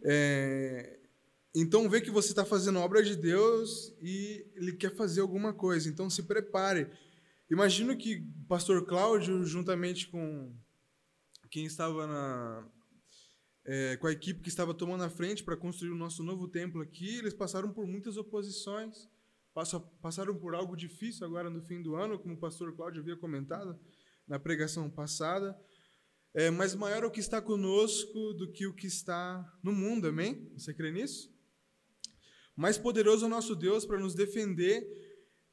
É, 0.03 0.99
então 1.55 1.89
vê 1.89 2.01
que 2.01 2.11
você 2.11 2.29
está 2.29 2.45
fazendo 2.45 2.79
a 2.79 2.83
obra 2.83 3.03
de 3.03 3.17
Deus 3.17 3.93
e 4.01 4.47
ele 4.55 4.73
quer 4.73 4.95
fazer 4.95 5.21
alguma 5.21 5.53
coisa. 5.53 5.89
Então 5.89 6.09
se 6.11 6.23
prepare. 6.23 6.89
Imagino 7.49 7.97
que 7.97 8.17
o 8.17 8.47
pastor 8.49 8.85
Cláudio, 8.85 9.45
juntamente 9.45 10.09
com 10.09 10.53
quem 11.49 11.65
estava 11.65 12.05
na, 12.05 12.69
é, 13.65 13.97
com 13.99 14.09
a 14.09 14.13
equipe 14.13 14.41
que 14.41 14.49
estava 14.49 14.75
tomando 14.75 15.05
a 15.05 15.11
frente 15.11 15.45
para 15.45 15.57
construir 15.57 15.91
o 15.91 15.97
nosso 15.97 16.25
novo 16.25 16.49
templo 16.49 16.83
aqui, 16.83 17.19
eles 17.19 17.33
passaram 17.33 17.73
por 17.73 17.87
muitas 17.87 18.17
oposições, 18.17 19.09
passaram 20.03 20.37
por 20.37 20.57
algo 20.57 20.77
difícil 20.77 21.25
agora 21.25 21.49
no 21.49 21.63
fim 21.63 21.81
do 21.81 21.95
ano, 21.95 22.19
como 22.19 22.35
o 22.35 22.39
pastor 22.39 22.75
Cláudio 22.75 23.01
havia 23.01 23.17
comentado 23.17 23.79
na 24.27 24.41
pregação 24.41 24.91
passada. 24.91 25.57
É, 26.35 26.51
mas 26.51 26.75
maior 26.75 27.05
é 27.05 27.07
o 27.07 27.11
que 27.11 27.21
está 27.21 27.41
conosco 27.41 28.35
do 28.35 28.51
que 28.51 28.67
o 28.67 28.75
que 28.75 28.89
está 28.89 29.57
no 29.63 29.73
mundo, 29.73 30.09
amém? 30.09 30.51
Você 30.57 30.75
crê 30.75 30.91
nisso? 30.91 31.33
Mais 32.57 32.77
poderoso 32.77 33.25
é 33.25 33.29
o 33.29 33.31
nosso 33.31 33.55
Deus 33.55 33.87
para 33.87 34.01
nos 34.01 34.15
defender 34.15 34.85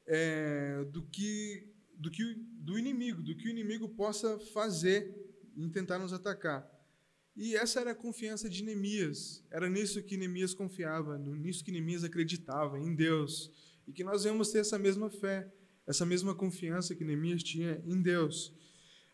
é, 0.06 0.84
do 0.90 1.02
que 1.06 1.73
do 2.04 2.10
que 2.10 2.34
do 2.60 2.78
inimigo, 2.78 3.22
do 3.22 3.34
que 3.34 3.48
o 3.48 3.50
inimigo 3.50 3.88
possa 3.88 4.38
fazer 4.52 5.16
em 5.56 5.70
tentar 5.70 5.98
nos 5.98 6.12
atacar. 6.12 6.70
E 7.34 7.56
essa 7.56 7.80
era 7.80 7.92
a 7.92 7.94
confiança 7.94 8.48
de 8.48 8.62
Neemias. 8.62 9.42
Era 9.50 9.70
nisso 9.70 10.02
que 10.02 10.18
Neemias 10.18 10.52
confiava, 10.52 11.16
nisso 11.18 11.64
que 11.64 11.72
Neemias 11.72 12.04
acreditava, 12.04 12.78
em 12.78 12.94
Deus. 12.94 13.50
E 13.88 13.92
que 13.92 14.04
nós 14.04 14.22
devemos 14.22 14.50
ter 14.50 14.58
essa 14.58 14.78
mesma 14.78 15.08
fé, 15.08 15.50
essa 15.86 16.04
mesma 16.04 16.34
confiança 16.34 16.94
que 16.94 17.04
Neemias 17.04 17.42
tinha 17.42 17.82
em 17.86 18.02
Deus. 18.02 18.54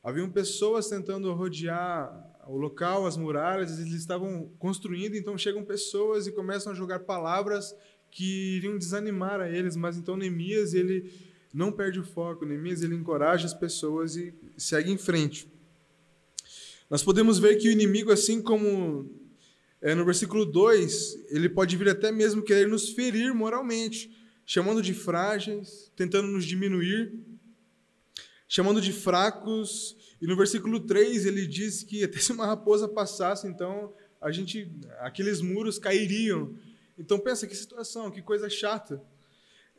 Haviam 0.03 0.29
pessoas 0.29 0.89
tentando 0.89 1.33
rodear 1.33 2.11
o 2.49 2.57
local, 2.57 3.07
as 3.07 3.17
muralhas, 3.17 3.79
eles 3.79 3.93
estavam 3.93 4.49
construindo, 4.59 5.15
então 5.15 5.39
chegam 5.39 5.65
pessoas 5.65 6.27
e 6.27 6.33
começam 6.33 6.73
a 6.73 6.75
jogar 6.75 7.01
palavras 7.01 7.73
que 8.11 8.57
iriam 8.57 8.77
desanimar 8.77 9.41
a 9.41 9.49
eles, 9.49 9.77
mas 9.77 9.97
então 9.97 10.17
Neemias, 10.17 10.75
ele 10.75 11.30
não 11.53 11.73
perde 11.73 11.99
o 11.99 12.05
foco, 12.05 12.45
Neemias, 12.45 12.83
ele 12.83 12.95
encoraja 12.95 13.47
as 13.47 13.55
pessoas 13.55 14.17
e 14.17 14.35
segue 14.57 14.91
em 14.91 14.99
frente. 14.99 15.49
Nós 16.89 17.03
podemos 17.03 17.39
ver 17.39 17.57
que 17.57 17.69
o 17.69 17.73
inimigo, 17.73 18.11
assim 18.11 18.43
como 18.43 19.09
é, 19.81 19.95
no 19.95 20.05
versículo 20.05 20.45
2, 20.45 21.27
ele 21.31 21.49
pode 21.49 21.77
vir 21.77 21.89
até 21.89 22.13
mesmo 22.13 22.43
querer 22.43 22.69
nos 22.69 22.91
ferir 22.91 23.35
moralmente, 23.35 24.11
chamando 24.45 24.83
de 24.83 24.93
frágeis, 24.93 25.91
tentando 25.97 26.29
nos 26.29 26.45
diminuir, 26.45 27.13
chamando 28.49 28.81
de 28.81 28.93
fracos. 28.93 29.97
E 30.21 30.27
no 30.27 30.37
versículo 30.37 30.81
3 30.81 31.25
ele 31.27 31.47
diz 31.47 31.83
que 31.83 32.03
até 32.05 32.19
se 32.19 32.33
uma 32.33 32.47
raposa 32.47 32.89
passasse, 32.89 33.47
então 33.47 33.93
a 34.21 34.31
gente, 34.31 34.71
aqueles 34.99 35.41
muros 35.41 35.79
cairiam. 35.79 36.55
Então 36.99 37.19
pensa 37.19 37.47
que 37.47 37.57
situação, 37.57 38.11
que 38.11 38.21
coisa 38.21 38.51
chata. 38.51 39.03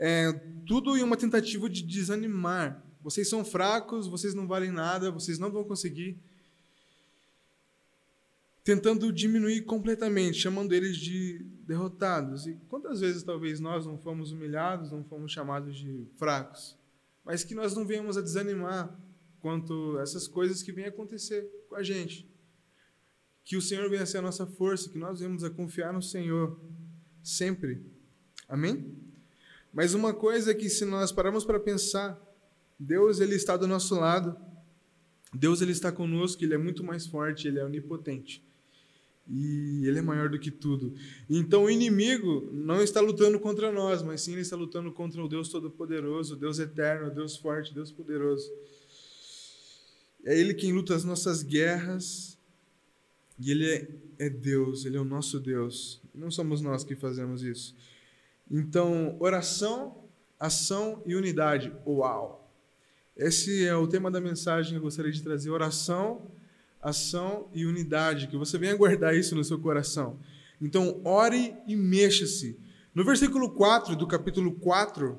É, 0.02 0.34
tudo 0.66 0.98
em 0.98 1.04
uma 1.04 1.16
tentativa 1.16 1.70
de 1.70 1.82
desanimar. 1.82 2.84
Vocês 3.02 3.30
são 3.30 3.46
fracos, 3.46 4.08
vocês 4.08 4.34
não 4.34 4.48
valem 4.48 4.72
nada, 4.72 5.12
vocês 5.12 5.40
não 5.40 5.50
vão 5.50 5.64
conseguir. 5.64 6.18
Tentando 8.64 9.14
diminuir 9.14 9.62
completamente, 9.62 10.40
chamando 10.40 10.74
eles 10.74 10.98
de 10.98 11.46
derrotados. 11.66 12.48
E 12.48 12.60
quantas 12.68 13.00
vezes 13.00 13.24
talvez 13.24 13.60
nós 13.60 13.86
não 13.86 13.98
fomos 13.98 14.32
humilhados, 14.32 14.92
não 14.92 15.04
fomos 15.04 15.32
chamados 15.32 15.78
de 15.78 16.06
fracos? 16.18 16.82
mas 17.24 17.44
que 17.44 17.56
nós 17.56 17.76
não 17.76 17.86
venhamos 17.86 18.18
a 18.18 18.22
desanimar 18.22 19.00
quanto 19.40 19.98
essas 20.00 20.28
coisas 20.28 20.62
que 20.62 20.72
vêm 20.72 20.86
acontecer 20.86 21.48
com 21.70 21.76
a 21.76 21.84
gente. 21.84 22.30
Que 23.44 23.58
o 23.58 23.62
Senhor 23.62 23.90
venha 23.90 24.06
ser 24.06 24.20
a 24.20 24.22
nossa 24.22 24.46
força, 24.46 24.90
que 24.90 24.98
nós 24.98 25.20
venhamos 25.20 25.44
a 25.44 25.50
confiar 25.50 25.94
no 25.94 26.02
Senhor 26.02 26.60
sempre. 27.24 27.84
Amém? 28.48 29.01
Mas 29.74 29.94
uma 29.94 30.14
coisa 30.14 30.52
é 30.52 30.54
que 30.54 30.70
se 30.70 30.86
nós 30.86 31.12
pararmos 31.12 31.46
para 31.46 31.60
pensar, 31.60 32.20
Deus 32.80 33.20
ele 33.20 33.36
está 33.36 33.56
do 33.56 33.68
nosso 33.68 33.96
lado. 33.96 34.36
Deus 35.34 35.62
ele 35.62 35.72
está 35.72 35.92
conosco, 35.92 36.44
ele 36.44 36.54
é 36.54 36.58
muito 36.58 36.84
mais 36.84 37.06
forte, 37.06 37.48
ele 37.48 37.60
é 37.60 37.64
onipotente. 37.64 38.44
E 39.30 39.88
ele 39.88 40.00
é 40.00 40.02
maior 40.02 40.28
do 40.30 40.38
que 40.38 40.52
tudo. 40.52 40.94
Então 41.30 41.64
o 41.64 41.70
inimigo 41.70 42.50
não 42.52 42.82
está 42.82 43.00
lutando 43.00 43.40
contra 43.40 43.72
nós, 43.72 44.02
mas 44.02 44.22
sim 44.22 44.34
ele 44.34 44.42
está 44.42 44.58
lutando 44.58 44.92
contra 44.92 45.24
o 45.24 45.28
Deus 45.28 45.48
Todo-Poderoso, 45.48 46.36
Deus 46.36 46.60
Eterno, 46.60 47.10
Deus 47.10 47.38
Forte, 47.38 47.74
Deus 47.74 47.92
Poderoso. 47.92 48.52
É 50.26 50.38
ele 50.38 50.54
quem 50.54 50.74
luta 50.74 50.96
as 50.96 51.06
nossas 51.06 51.44
guerras. 51.44 52.38
E 53.40 53.52
ele 53.52 53.68
é, 53.70 53.88
é 54.20 54.30
Deus, 54.30 54.86
ele 54.86 54.98
é 54.98 55.02
o 55.02 55.06
nosso 55.06 55.40
Deus. 55.40 56.02
Não 56.14 56.30
somos 56.30 56.62
nós 56.62 56.84
que 56.84 56.96
fazemos 56.96 57.42
isso. 57.42 57.76
Então, 58.54 59.16
oração, 59.18 60.04
ação 60.38 61.02
e 61.06 61.16
unidade. 61.16 61.72
Uau! 61.88 62.54
Esse 63.16 63.66
é 63.66 63.74
o 63.74 63.88
tema 63.88 64.12
da 64.12 64.20
mensagem 64.20 64.74
que 64.74 64.78
eu 64.78 64.82
gostaria 64.82 65.12
de 65.12 65.24
trazer: 65.24 65.50
oração, 65.50 66.30
ação 66.82 67.48
e 67.54 67.66
unidade. 67.66 68.28
Que 68.28 68.36
você 68.36 68.58
venha 68.58 68.76
guardar 68.76 69.16
isso 69.16 69.36
no 69.36 69.44
seu 69.44 69.58
coração. 69.58 70.20
Então, 70.60 71.00
ore 71.06 71.56
e 71.66 71.78
mexa-se. 71.78 72.60
No 72.94 73.06
versículo 73.06 73.52
4 73.52 73.96
do 73.96 74.06
capítulo 74.06 74.52
4, 74.56 75.18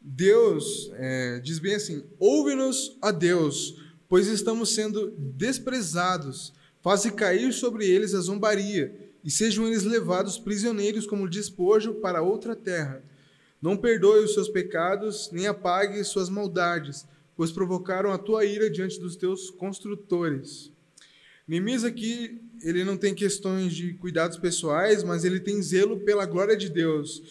Deus 0.00 0.90
é, 0.94 1.38
diz 1.40 1.58
bem 1.58 1.74
assim: 1.74 2.02
Ouve-nos, 2.18 2.96
a 3.02 3.10
Deus, 3.10 3.78
pois 4.08 4.26
estamos 4.26 4.74
sendo 4.74 5.10
desprezados. 5.10 6.54
Faze 6.80 7.12
cair 7.12 7.52
sobre 7.52 7.86
eles 7.86 8.14
a 8.14 8.20
zombaria, 8.20 9.11
e 9.24 9.30
sejam 9.30 9.66
eles 9.66 9.84
levados 9.84 10.38
prisioneiros 10.38 11.06
como 11.06 11.28
despojo 11.28 11.94
para 11.94 12.22
outra 12.22 12.56
terra. 12.56 13.02
Não 13.60 13.76
perdoe 13.76 14.24
os 14.24 14.34
seus 14.34 14.48
pecados, 14.48 15.30
nem 15.32 15.46
apague 15.46 16.02
suas 16.02 16.28
maldades, 16.28 17.06
pois 17.36 17.52
provocaram 17.52 18.12
a 18.12 18.18
tua 18.18 18.44
ira 18.44 18.68
diante 18.68 18.98
dos 18.98 19.14
teus 19.14 19.50
construtores. 19.50 20.70
Neemias 21.46 21.84
aqui, 21.84 22.40
ele 22.62 22.84
não 22.84 22.96
tem 22.96 23.14
questões 23.14 23.74
de 23.74 23.94
cuidados 23.94 24.38
pessoais, 24.38 25.04
mas 25.04 25.24
ele 25.24 25.40
tem 25.40 25.62
zelo 25.62 26.00
pela 26.00 26.26
glória 26.26 26.56
de 26.56 26.68
Deus. 26.68 27.22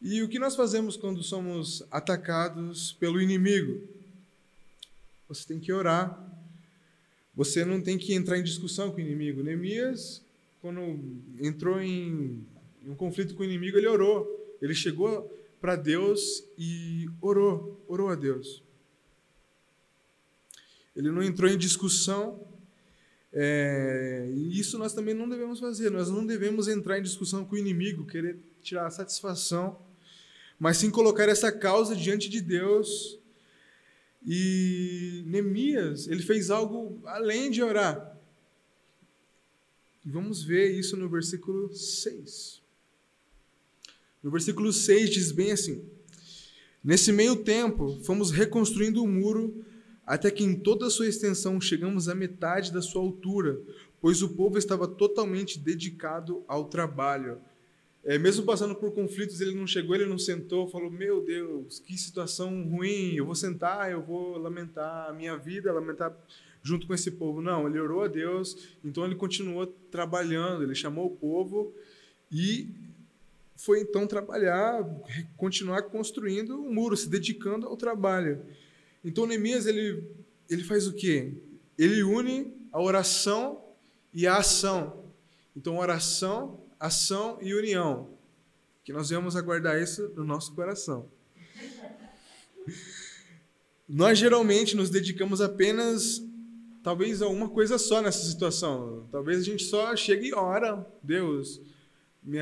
E 0.00 0.22
o 0.22 0.28
que 0.28 0.38
nós 0.38 0.56
fazemos 0.56 0.96
quando 0.96 1.22
somos 1.22 1.82
atacados 1.90 2.92
pelo 2.92 3.20
inimigo? 3.20 3.82
Você 5.28 5.46
tem 5.46 5.58
que 5.58 5.72
orar. 5.72 6.22
Você 7.34 7.64
não 7.64 7.80
tem 7.80 7.98
que 7.98 8.14
entrar 8.14 8.38
em 8.38 8.42
discussão 8.42 8.90
com 8.90 8.98
o 8.98 9.00
inimigo. 9.00 9.42
Neemias, 9.42 10.23
quando 10.64 10.80
entrou 11.38 11.78
em, 11.78 12.42
em 12.82 12.88
um 12.88 12.94
conflito 12.94 13.34
com 13.34 13.42
o 13.42 13.44
inimigo, 13.44 13.76
ele 13.76 13.86
orou. 13.86 14.56
Ele 14.62 14.74
chegou 14.74 15.30
para 15.60 15.76
Deus 15.76 16.42
e 16.56 17.06
orou, 17.20 17.84
orou 17.86 18.08
a 18.08 18.14
Deus. 18.14 18.62
Ele 20.96 21.10
não 21.10 21.22
entrou 21.22 21.50
em 21.50 21.58
discussão. 21.58 22.48
É, 23.30 24.26
e 24.34 24.58
isso 24.58 24.78
nós 24.78 24.94
também 24.94 25.12
não 25.12 25.28
devemos 25.28 25.60
fazer. 25.60 25.90
Nós 25.90 26.08
não 26.08 26.24
devemos 26.24 26.66
entrar 26.66 26.98
em 26.98 27.02
discussão 27.02 27.44
com 27.44 27.56
o 27.56 27.58
inimigo, 27.58 28.06
querer 28.06 28.38
tirar 28.62 28.86
a 28.86 28.90
satisfação, 28.90 29.78
mas 30.58 30.78
sim 30.78 30.90
colocar 30.90 31.28
essa 31.28 31.52
causa 31.52 31.94
diante 31.94 32.30
de 32.30 32.40
Deus 32.40 33.18
e 34.26 35.24
Neemias, 35.26 36.08
ele 36.08 36.22
fez 36.22 36.48
algo 36.48 37.02
além 37.04 37.50
de 37.50 37.62
orar. 37.62 38.13
E 40.04 40.10
vamos 40.10 40.42
ver 40.42 40.78
isso 40.78 40.96
no 40.96 41.08
versículo 41.08 41.74
6. 41.74 42.62
No 44.22 44.30
versículo 44.30 44.72
6 44.72 45.10
diz 45.10 45.32
bem 45.32 45.52
assim: 45.52 45.82
Nesse 46.82 47.10
meio 47.10 47.36
tempo, 47.36 47.98
fomos 48.04 48.30
reconstruindo 48.30 49.02
o 49.02 49.08
muro 49.08 49.64
até 50.06 50.30
que 50.30 50.44
em 50.44 50.54
toda 50.54 50.86
a 50.86 50.90
sua 50.90 51.08
extensão 51.08 51.60
chegamos 51.60 52.08
à 52.08 52.14
metade 52.14 52.70
da 52.70 52.82
sua 52.82 53.00
altura, 53.00 53.58
pois 54.00 54.20
o 54.20 54.28
povo 54.28 54.58
estava 54.58 54.86
totalmente 54.86 55.58
dedicado 55.58 56.44
ao 56.46 56.66
trabalho. 56.66 57.40
É, 58.04 58.18
mesmo 58.18 58.44
passando 58.44 58.74
por 58.74 58.92
conflitos, 58.92 59.40
ele 59.40 59.54
não 59.54 59.66
chegou, 59.66 59.94
ele 59.94 60.04
não 60.04 60.18
sentou, 60.18 60.68
falou: 60.68 60.90
Meu 60.90 61.24
Deus, 61.24 61.78
que 61.80 61.96
situação 61.96 62.62
ruim, 62.64 63.14
eu 63.14 63.24
vou 63.24 63.34
sentar, 63.34 63.90
eu 63.90 64.02
vou 64.02 64.36
lamentar 64.36 65.08
a 65.08 65.12
minha 65.12 65.36
vida, 65.36 65.72
lamentar 65.72 66.14
junto 66.62 66.86
com 66.86 66.92
esse 66.92 67.12
povo. 67.12 67.40
Não, 67.40 67.66
ele 67.66 67.78
orou 67.78 68.02
a 68.02 68.08
Deus, 68.08 68.76
então 68.84 69.06
ele 69.06 69.14
continuou 69.14 69.66
trabalhando, 69.66 70.62
ele 70.62 70.74
chamou 70.74 71.06
o 71.06 71.16
povo 71.16 71.74
e 72.30 72.68
foi 73.56 73.80
então 73.80 74.06
trabalhar, 74.06 74.84
continuar 75.36 75.82
construindo 75.84 76.58
o 76.58 76.66
um 76.66 76.74
muro, 76.74 76.96
se 76.96 77.08
dedicando 77.08 77.66
ao 77.66 77.76
trabalho. 77.76 78.42
Então 79.02 79.26
Neemias 79.26 79.66
ele, 79.66 80.04
ele 80.50 80.62
faz 80.62 80.86
o 80.86 80.92
quê? 80.92 81.32
Ele 81.78 82.02
une 82.02 82.52
a 82.70 82.82
oração 82.82 83.64
e 84.12 84.26
a 84.26 84.36
ação. 84.36 85.04
Então, 85.56 85.78
oração 85.78 86.60
ação 86.78 87.38
e 87.40 87.54
união. 87.54 88.10
Que 88.84 88.92
nós 88.92 89.10
vamos 89.10 89.36
aguardar 89.36 89.80
isso 89.80 90.12
no 90.14 90.24
nosso 90.24 90.54
coração. 90.54 91.08
Nós 93.88 94.18
geralmente 94.18 94.76
nos 94.76 94.90
dedicamos 94.90 95.40
apenas, 95.40 96.22
talvez, 96.82 97.20
a 97.20 97.28
uma 97.28 97.48
coisa 97.48 97.78
só 97.78 98.00
nessa 98.00 98.24
situação. 98.24 99.06
Talvez 99.10 99.40
a 99.40 99.42
gente 99.42 99.64
só 99.64 99.94
chegue 99.94 100.28
e 100.28 100.34
ora, 100.34 100.86
Deus, 101.02 101.60
me 102.22 102.38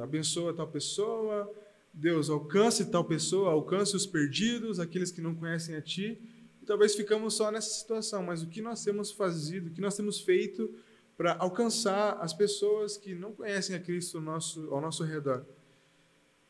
abençoa 0.00 0.54
tal 0.54 0.68
pessoa, 0.68 1.52
Deus, 1.92 2.30
alcance 2.30 2.84
tal 2.86 3.04
pessoa, 3.04 3.50
alcance 3.50 3.96
os 3.96 4.06
perdidos, 4.06 4.80
aqueles 4.80 5.10
que 5.10 5.20
não 5.20 5.34
conhecem 5.34 5.76
a 5.76 5.82
Ti. 5.82 6.18
E 6.62 6.66
talvez 6.66 6.94
ficamos 6.94 7.34
só 7.34 7.50
nessa 7.50 7.70
situação, 7.70 8.22
mas 8.22 8.42
o 8.42 8.46
que 8.46 8.62
nós 8.62 8.82
temos 8.82 9.12
fazido, 9.12 9.68
o 9.68 9.72
que 9.72 9.80
nós 9.80 9.96
temos 9.96 10.20
feito 10.20 10.72
para 11.16 11.36
alcançar 11.36 12.18
as 12.20 12.32
pessoas 12.32 12.96
que 12.96 13.14
não 13.14 13.32
conhecem 13.32 13.76
a 13.76 13.80
Cristo 13.80 14.18
ao 14.18 14.22
nosso, 14.22 14.68
ao 14.72 14.80
nosso 14.80 15.04
redor. 15.04 15.44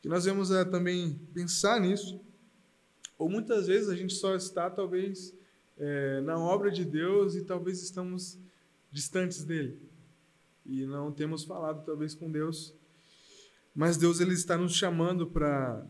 Que 0.01 0.09
nós 0.09 0.25
vamos 0.25 0.51
é, 0.51 0.65
também 0.65 1.19
pensar 1.33 1.79
nisso, 1.79 2.19
ou 3.17 3.29
muitas 3.29 3.67
vezes 3.67 3.89
a 3.89 3.95
gente 3.95 4.13
só 4.13 4.35
está, 4.35 4.69
talvez, 4.69 5.33
é, 5.77 6.21
na 6.21 6.37
obra 6.37 6.71
de 6.71 6.83
Deus 6.83 7.35
e 7.35 7.43
talvez 7.43 7.81
estamos 7.81 8.37
distantes 8.91 9.43
dele. 9.43 9.79
E 10.65 10.85
não 10.85 11.11
temos 11.11 11.43
falado, 11.43 11.85
talvez, 11.85 12.15
com 12.15 12.31
Deus. 12.31 12.73
Mas 13.73 13.97
Deus 13.97 14.19
ele 14.19 14.33
está 14.33 14.57
nos 14.57 14.73
chamando 14.73 15.27
para 15.27 15.85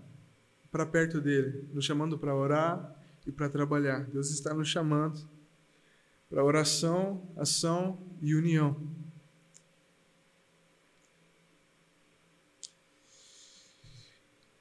perto 0.92 1.22
dele, 1.22 1.70
nos 1.72 1.86
chamando 1.86 2.18
para 2.18 2.36
orar 2.36 2.96
e 3.26 3.32
para 3.32 3.50
trabalhar. 3.50 4.06
Deus 4.06 4.30
está 4.32 4.54
nos 4.54 4.68
chamando 4.68 5.20
para 6.30 6.44
oração, 6.44 7.32
ação 7.38 8.05
e 8.26 8.36
união. 8.36 8.76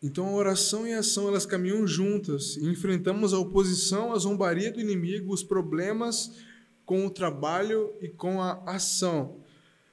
Então 0.03 0.29
a 0.29 0.33
oração 0.33 0.87
e 0.87 0.92
a 0.92 0.98
ação 0.98 1.29
elas 1.29 1.46
caminham 1.46 1.87
juntas 1.87 2.59
e 2.59 2.66
enfrentamos 2.66 3.33
a 3.33 3.38
oposição, 3.38 4.12
a 4.12 4.18
zombaria 4.18 4.70
do 4.70 4.79
inimigo, 4.79 5.33
os 5.33 5.42
problemas 5.42 6.33
com 6.85 7.07
o 7.07 7.11
trabalho 7.11 7.90
e 8.03 8.09
com 8.09 8.42
a 8.42 8.62
ação. 8.66 9.40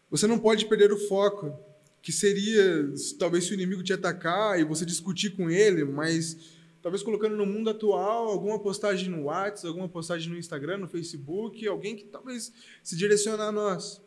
Você 0.09 0.27
não 0.27 0.37
pode 0.37 0.65
perder 0.65 0.91
o 0.91 1.07
foco, 1.07 1.57
que 2.01 2.11
seria 2.11 2.93
talvez 3.17 3.45
se 3.45 3.51
o 3.51 3.53
inimigo 3.53 3.81
te 3.81 3.93
atacar 3.93 4.59
e 4.59 4.65
você 4.65 4.85
discutir 4.85 5.29
com 5.29 5.49
ele, 5.49 5.85
mas 5.85 6.59
talvez 6.81 7.03
colocando 7.03 7.35
no 7.35 7.45
mundo 7.45 7.69
atual 7.69 8.27
alguma 8.27 8.59
postagem 8.59 9.09
no 9.09 9.25
WhatsApp, 9.25 9.67
alguma 9.67 9.87
postagem 9.87 10.29
no 10.29 10.37
Instagram, 10.37 10.77
no 10.77 10.87
Facebook, 10.87 11.65
alguém 11.67 11.95
que 11.95 12.05
talvez 12.05 12.51
se 12.83 12.95
direcione 12.95 13.41
a 13.41 13.51
nós. 13.51 14.01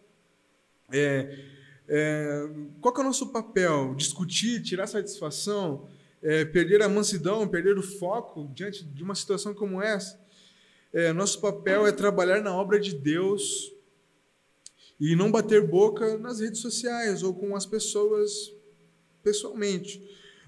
É, 0.93 1.39
é, 1.89 2.49
qual 2.81 2.95
é 2.97 3.01
o 3.01 3.05
nosso 3.05 3.31
papel? 3.31 3.95
Discutir, 3.95 4.63
tirar 4.63 4.87
satisfação, 4.87 5.89
é, 6.23 6.45
perder 6.45 6.83
a 6.83 6.89
mansidão, 6.89 7.47
perder 7.47 7.79
o 7.79 7.83
foco 7.83 8.51
diante 8.55 8.85
de 8.85 9.03
uma 9.03 9.15
situação 9.15 9.55
como 9.55 9.83
essa? 9.83 10.23
É, 10.93 11.13
nosso 11.13 11.41
papel 11.41 11.87
é 11.87 11.93
trabalhar 11.93 12.41
na 12.41 12.55
obra 12.55 12.79
de 12.79 12.95
Deus 12.95 13.73
e 14.99 15.17
não 15.17 15.31
bater 15.31 15.67
boca 15.67 16.17
nas 16.19 16.41
redes 16.41 16.61
sociais 16.61 17.23
ou 17.23 17.35
com 17.35 17.57
as 17.57 17.67
pessoas 17.67 18.53
pessoalmente. 19.23 20.01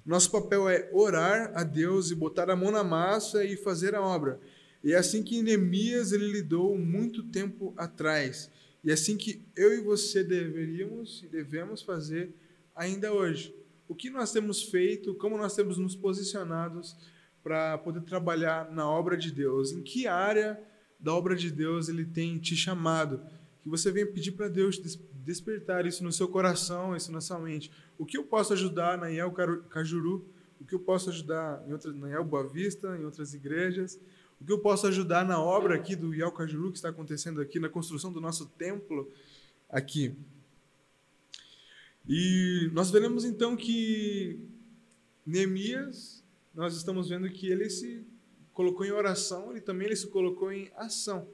Nosso 0.06 0.30
papel 0.30 0.68
é 0.68 0.88
orar 0.92 1.50
a 1.52 1.64
Deus 1.64 2.12
e 2.12 2.14
botar 2.14 2.48
a 2.48 2.54
mão 2.54 2.70
na 2.70 2.84
massa 2.84 3.44
e 3.44 3.56
fazer 3.56 3.92
a 3.96 4.00
obra. 4.00 4.38
E 4.84 4.92
é 4.92 4.96
assim 4.96 5.20
que 5.20 5.42
Neemias 5.42 6.12
ele 6.12 6.30
lidou 6.30 6.78
muito 6.78 7.24
tempo 7.24 7.74
atrás. 7.76 8.48
E 8.84 8.90
é 8.90 8.92
assim 8.92 9.16
que 9.16 9.42
eu 9.56 9.74
e 9.74 9.80
você 9.80 10.22
deveríamos 10.22 11.24
e 11.24 11.26
devemos 11.26 11.82
fazer 11.82 12.32
ainda 12.72 13.12
hoje. 13.12 13.52
O 13.88 13.96
que 13.96 14.08
nós 14.08 14.30
temos 14.30 14.62
feito, 14.62 15.12
como 15.14 15.36
nós 15.36 15.56
temos 15.56 15.76
nos 15.76 15.96
posicionados 15.96 16.96
para 17.42 17.76
poder 17.78 18.02
trabalhar 18.02 18.70
na 18.70 18.88
obra 18.88 19.16
de 19.16 19.32
Deus? 19.32 19.72
Em 19.72 19.82
que 19.82 20.06
área 20.06 20.56
da 21.00 21.12
obra 21.12 21.34
de 21.34 21.50
Deus 21.50 21.88
ele 21.88 22.04
tem 22.04 22.38
te 22.38 22.54
chamado? 22.54 23.20
Que 23.60 23.68
você 23.68 23.90
venha 23.90 24.06
pedir 24.06 24.32
para 24.32 24.46
Deus 24.46 24.78
despertar 25.26 25.84
isso 25.84 26.02
no 26.02 26.12
seu 26.12 26.28
coração, 26.28 26.96
isso 26.96 27.12
na 27.12 27.20
sua 27.20 27.38
mente. 27.38 27.70
O 27.98 28.06
que 28.06 28.16
eu 28.16 28.24
posso 28.24 28.54
ajudar 28.54 28.96
na 28.96 29.10
IEL 29.10 29.32
Cajuru 29.68 30.24
o 30.60 30.64
que 30.64 30.74
eu 30.74 30.80
posso 30.80 31.10
ajudar 31.10 31.62
em 31.68 31.72
outras, 31.72 31.94
na 31.94 32.10
El 32.10 32.24
Boa 32.24 32.46
Vista, 32.46 32.96
em 32.96 33.04
outras 33.04 33.34
igrejas, 33.34 34.00
o 34.40 34.44
que 34.44 34.52
eu 34.52 34.58
posso 34.58 34.86
ajudar 34.86 35.24
na 35.24 35.40
obra 35.40 35.74
aqui 35.74 35.94
do 35.94 36.14
Ial 36.14 36.32
Cajuru 36.32 36.70
que 36.70 36.78
está 36.78 36.88
acontecendo 36.88 37.40
aqui, 37.40 37.58
na 37.58 37.68
construção 37.68 38.12
do 38.12 38.20
nosso 38.20 38.46
templo 38.46 39.10
aqui. 39.68 40.16
E 42.08 42.70
nós 42.72 42.90
veremos 42.90 43.24
então 43.24 43.56
que 43.56 44.40
Neemias, 45.26 46.22
nós 46.54 46.76
estamos 46.76 47.08
vendo 47.08 47.28
que 47.30 47.48
ele 47.50 47.68
se 47.68 48.06
colocou 48.52 48.86
em 48.86 48.92
oração, 48.92 49.50
ele 49.50 49.60
também 49.60 49.86
ele 49.86 49.96
se 49.96 50.06
colocou 50.06 50.52
em 50.52 50.70
ação. 50.76 51.28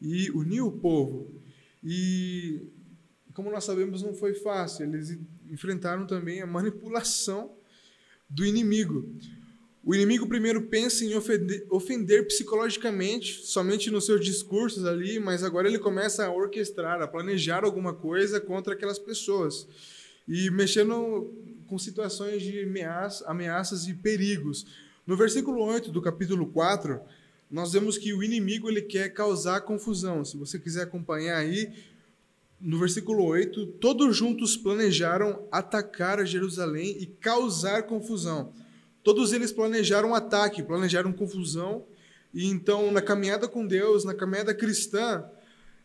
E 0.00 0.30
uniu 0.32 0.66
o 0.66 0.72
povo. 0.72 1.40
E 1.84 2.72
como 3.34 3.50
nós 3.50 3.64
sabemos, 3.64 4.02
não 4.02 4.14
foi 4.14 4.32
fácil. 4.32 4.86
Eles 4.86 5.18
enfrentaram 5.50 6.06
também 6.06 6.40
a 6.40 6.46
manipulação 6.46 7.56
do 8.30 8.46
inimigo. 8.46 9.12
O 9.82 9.94
inimigo 9.94 10.26
primeiro 10.26 10.62
pensa 10.62 11.04
em 11.04 11.14
ofender, 11.14 11.66
ofender, 11.68 12.26
psicologicamente, 12.26 13.44
somente 13.44 13.90
nos 13.90 14.06
seus 14.06 14.24
discursos 14.24 14.86
ali, 14.86 15.20
mas 15.20 15.44
agora 15.44 15.68
ele 15.68 15.78
começa 15.78 16.24
a 16.24 16.32
orquestrar, 16.32 17.02
a 17.02 17.08
planejar 17.08 17.64
alguma 17.64 17.92
coisa 17.92 18.40
contra 18.40 18.72
aquelas 18.72 18.98
pessoas. 18.98 19.68
E 20.26 20.48
mexendo 20.50 21.30
com 21.66 21.78
situações 21.78 22.42
de 22.42 22.62
ameaça, 22.62 23.26
ameaças 23.28 23.86
e 23.86 23.92
perigos. 23.92 24.64
No 25.06 25.18
versículo 25.18 25.62
8 25.62 25.90
do 25.90 26.00
capítulo 26.00 26.46
4, 26.46 26.98
nós 27.54 27.72
vemos 27.72 27.96
que 27.96 28.12
o 28.12 28.20
inimigo 28.20 28.68
ele 28.68 28.82
quer 28.82 29.10
causar 29.10 29.60
confusão. 29.60 30.24
Se 30.24 30.36
você 30.36 30.58
quiser 30.58 30.82
acompanhar 30.82 31.36
aí, 31.36 31.72
no 32.60 32.80
versículo 32.80 33.24
8, 33.24 33.64
todos 33.78 34.16
juntos 34.16 34.56
planejaram 34.56 35.46
atacar 35.52 36.26
Jerusalém 36.26 36.96
e 36.98 37.06
causar 37.06 37.84
confusão. 37.84 38.52
Todos 39.04 39.32
eles 39.32 39.52
planejaram 39.52 40.08
um 40.08 40.14
ataque, 40.16 40.64
planejaram 40.64 41.12
confusão. 41.12 41.86
E 42.34 42.48
então, 42.48 42.90
na 42.90 43.00
caminhada 43.00 43.46
com 43.46 43.64
Deus, 43.64 44.04
na 44.04 44.14
caminhada 44.14 44.52
cristã, 44.52 45.24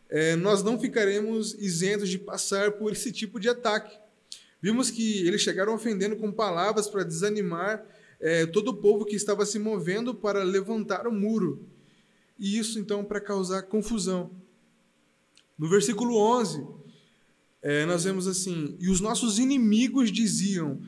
é, 0.08 0.34
nós 0.34 0.64
não 0.64 0.76
ficaremos 0.76 1.54
isentos 1.54 2.08
de 2.08 2.18
passar 2.18 2.72
por 2.72 2.90
esse 2.90 3.12
tipo 3.12 3.38
de 3.38 3.48
ataque. 3.48 3.96
Vimos 4.60 4.90
que 4.90 5.24
eles 5.24 5.40
chegaram 5.40 5.72
ofendendo 5.72 6.16
com 6.16 6.32
palavras 6.32 6.88
para 6.88 7.04
desanimar 7.04 7.86
é, 8.20 8.44
todo 8.44 8.68
o 8.68 8.76
povo 8.76 9.04
que 9.04 9.16
estava 9.16 9.46
se 9.46 9.58
movendo 9.58 10.14
para 10.14 10.42
levantar 10.42 11.06
o 11.06 11.12
muro. 11.12 11.66
E 12.38 12.58
isso, 12.58 12.78
então, 12.78 13.04
para 13.04 13.20
causar 13.20 13.62
confusão. 13.62 14.30
No 15.58 15.68
versículo 15.68 16.16
11, 16.16 16.66
é, 17.62 17.84
nós 17.86 18.04
vemos 18.04 18.26
assim: 18.26 18.76
E 18.78 18.90
os 18.90 19.00
nossos 19.00 19.38
inimigos 19.38 20.12
diziam: 20.12 20.80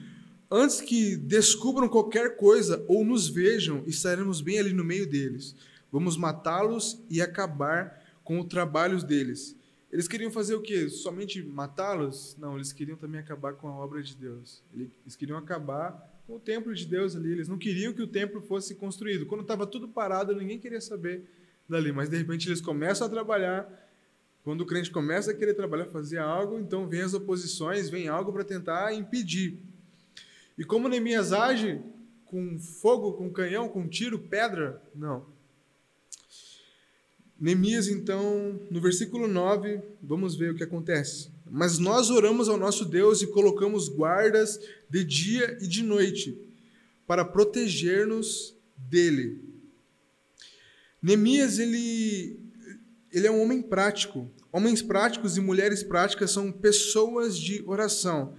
Antes 0.50 0.80
que 0.80 1.16
descubram 1.16 1.88
qualquer 1.88 2.36
coisa 2.36 2.84
ou 2.86 3.04
nos 3.04 3.28
vejam, 3.28 3.82
estaremos 3.86 4.40
bem 4.40 4.58
ali 4.58 4.72
no 4.72 4.84
meio 4.84 5.06
deles. 5.06 5.54
Vamos 5.90 6.16
matá-los 6.16 7.02
e 7.10 7.20
acabar 7.20 8.02
com 8.24 8.40
os 8.40 8.46
trabalhos 8.46 9.02
deles. 9.02 9.56
Eles 9.90 10.08
queriam 10.08 10.30
fazer 10.30 10.54
o 10.54 10.62
quê? 10.62 10.88
Somente 10.88 11.42
matá-los? 11.42 12.34
Não, 12.38 12.56
eles 12.56 12.72
queriam 12.72 12.96
também 12.96 13.20
acabar 13.20 13.52
com 13.54 13.68
a 13.68 13.76
obra 13.76 14.02
de 14.02 14.16
Deus. 14.16 14.62
Eles 14.74 15.14
queriam 15.16 15.36
acabar 15.36 16.11
o 16.28 16.38
templo 16.38 16.74
de 16.74 16.86
Deus 16.86 17.16
ali. 17.16 17.32
Eles 17.32 17.48
não 17.48 17.58
queriam 17.58 17.92
que 17.92 18.02
o 18.02 18.06
templo 18.06 18.40
fosse 18.40 18.74
construído. 18.74 19.26
Quando 19.26 19.42
estava 19.42 19.66
tudo 19.66 19.88
parado, 19.88 20.34
ninguém 20.34 20.58
queria 20.58 20.80
saber 20.80 21.22
dali. 21.68 21.92
Mas 21.92 22.08
de 22.08 22.16
repente 22.16 22.48
eles 22.48 22.60
começam 22.60 23.06
a 23.06 23.10
trabalhar. 23.10 23.68
Quando 24.44 24.62
o 24.62 24.66
crente 24.66 24.90
começa 24.90 25.30
a 25.30 25.34
querer 25.34 25.54
trabalhar, 25.54 25.86
fazer 25.86 26.18
algo, 26.18 26.58
então 26.58 26.88
vem 26.88 27.02
as 27.02 27.14
oposições, 27.14 27.88
vem 27.88 28.08
algo 28.08 28.32
para 28.32 28.42
tentar 28.42 28.92
impedir. 28.92 29.58
E 30.58 30.64
como 30.64 30.88
Neemias 30.88 31.32
age 31.32 31.80
com 32.26 32.58
fogo, 32.58 33.12
com 33.12 33.30
canhão, 33.30 33.68
com 33.68 33.86
tiro, 33.86 34.18
pedra? 34.18 34.82
Não. 34.94 35.24
Neemias, 37.38 37.88
então, 37.88 38.60
no 38.70 38.80
versículo 38.80 39.26
9, 39.26 39.80
vamos 40.00 40.36
ver 40.36 40.52
o 40.52 40.54
que 40.54 40.62
acontece. 40.62 41.31
Mas 41.54 41.78
nós 41.78 42.10
oramos 42.10 42.48
ao 42.48 42.56
nosso 42.56 42.84
Deus 42.84 43.20
e 43.20 43.26
colocamos 43.26 43.88
guardas 43.88 44.58
de 44.88 45.04
dia 45.04 45.58
e 45.60 45.68
de 45.68 45.82
noite 45.82 46.36
para 47.06 47.24
proteger-nos 47.24 48.56
dele. 48.76 49.40
Neemias, 51.02 51.58
ele, 51.58 52.40
ele 53.12 53.26
é 53.26 53.30
um 53.30 53.42
homem 53.42 53.60
prático. 53.60 54.30
Homens 54.50 54.80
práticos 54.80 55.36
e 55.36 55.40
mulheres 55.40 55.82
práticas 55.82 56.30
são 56.30 56.50
pessoas 56.50 57.38
de 57.38 57.62
oração 57.66 58.34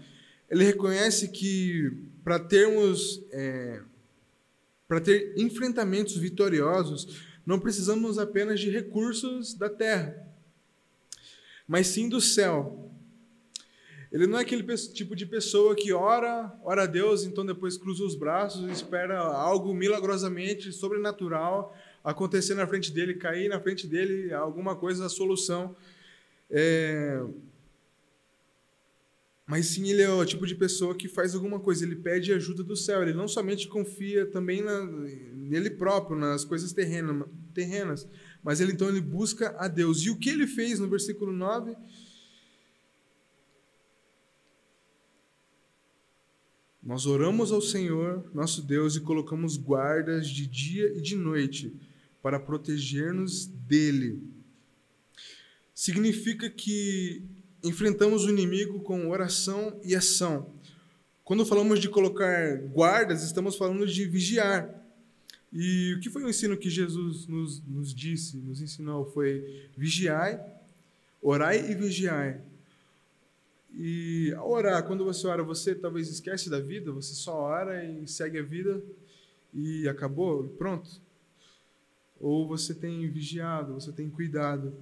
ele 0.53 0.65
reconhece 0.65 1.29
que 1.29 1.91
para 2.23 2.37
termos 2.37 3.23
é, 3.31 3.81
para 4.87 5.01
ter 5.01 5.33
enfrentamentos 5.35 6.15
vitoriosos, 6.15 7.23
não 7.43 7.59
precisamos 7.59 8.19
apenas 8.19 8.59
de 8.59 8.69
recursos 8.69 9.55
da 9.55 9.67
terra, 9.67 10.15
mas 11.67 11.87
sim 11.87 12.07
do 12.07 12.21
céu. 12.21 12.91
Ele 14.13 14.27
não 14.27 14.37
é 14.37 14.43
aquele 14.43 14.63
tipo 14.93 15.15
de 15.15 15.25
pessoa 15.25 15.73
que 15.75 15.91
ora, 15.91 16.55
ora 16.63 16.83
a 16.83 16.85
Deus, 16.85 17.23
então 17.23 17.43
depois 17.43 17.75
cruza 17.75 18.03
os 18.03 18.15
braços 18.15 18.69
e 18.69 18.71
espera 18.71 19.17
algo 19.17 19.73
milagrosamente 19.73 20.71
sobrenatural 20.71 21.75
acontecer 22.03 22.53
na 22.53 22.67
frente 22.67 22.91
dele, 22.91 23.15
cair 23.15 23.49
na 23.49 23.59
frente 23.59 23.87
dele, 23.87 24.31
alguma 24.31 24.75
coisa, 24.75 25.07
a 25.07 25.09
solução. 25.09 25.75
É, 26.47 27.23
mas 29.47 29.65
sim 29.65 29.89
ele 29.89 30.03
é 30.03 30.09
o 30.09 30.23
tipo 30.23 30.45
de 30.45 30.53
pessoa 30.53 30.93
que 30.93 31.07
faz 31.07 31.33
alguma 31.33 31.59
coisa, 31.59 31.83
ele 31.83 31.95
pede 31.95 32.31
ajuda 32.31 32.63
do 32.63 32.77
céu, 32.77 33.01
ele 33.01 33.13
não 33.13 33.27
somente 33.27 33.67
confia 33.67 34.27
também 34.27 34.61
na, 34.61 34.85
nele 34.85 35.71
próprio, 35.71 36.15
nas 36.15 36.45
coisas 36.45 36.71
terrenas, 36.71 38.07
mas 38.43 38.61
ele 38.61 38.73
então 38.73 38.89
ele 38.89 39.01
busca 39.01 39.55
a 39.57 39.67
Deus. 39.67 40.03
E 40.03 40.11
o 40.11 40.19
que 40.19 40.29
ele 40.29 40.45
fez 40.45 40.79
no 40.79 40.87
versículo 40.87 41.33
9? 41.33 41.75
Nós 46.83 47.05
oramos 47.05 47.53
ao 47.53 47.61
Senhor, 47.61 48.29
nosso 48.33 48.61
Deus, 48.61 48.97
e 48.97 48.99
colocamos 48.99 49.55
guardas 49.55 50.27
de 50.27 50.45
dia 50.45 50.91
e 50.97 51.01
de 51.01 51.15
noite 51.15 51.73
para 52.21 52.37
proteger-nos 52.37 53.45
dele. 53.45 54.21
Significa 55.73 56.49
que 56.49 57.23
enfrentamos 57.63 58.25
o 58.25 58.29
inimigo 58.29 58.81
com 58.81 59.09
oração 59.09 59.79
e 59.81 59.95
ação. 59.95 60.53
Quando 61.23 61.45
falamos 61.45 61.79
de 61.79 61.87
colocar 61.87 62.57
guardas, 62.73 63.23
estamos 63.23 63.55
falando 63.55 63.87
de 63.87 64.05
vigiar. 64.05 64.83
E 65.53 65.93
o 65.93 66.01
que 66.01 66.09
foi 66.09 66.25
o 66.25 66.29
ensino 66.29 66.57
que 66.57 66.69
Jesus 66.69 67.27
nos, 67.27 67.65
nos 67.65 67.95
disse, 67.95 68.35
nos 68.35 68.61
ensinou? 68.61 69.05
Foi 69.05 69.69
vigiai, 69.77 70.37
orai 71.21 71.71
e 71.71 71.75
vigiai. 71.75 72.41
E 73.75 74.33
orar, 74.43 74.85
quando 74.85 75.03
você 75.03 75.25
ora, 75.27 75.43
você 75.43 75.73
talvez 75.73 76.07
esquece 76.07 76.49
da 76.49 76.59
vida, 76.59 76.91
você 76.91 77.13
só 77.13 77.33
ora 77.33 77.83
e 77.83 78.07
segue 78.07 78.37
a 78.37 78.43
vida 78.43 78.83
e 79.53 79.87
acabou, 79.87 80.47
pronto. 80.49 81.01
Ou 82.19 82.47
você 82.47 82.73
tem 82.73 83.09
vigiado, 83.09 83.73
você 83.73 83.91
tem 83.91 84.09
cuidado. 84.09 84.73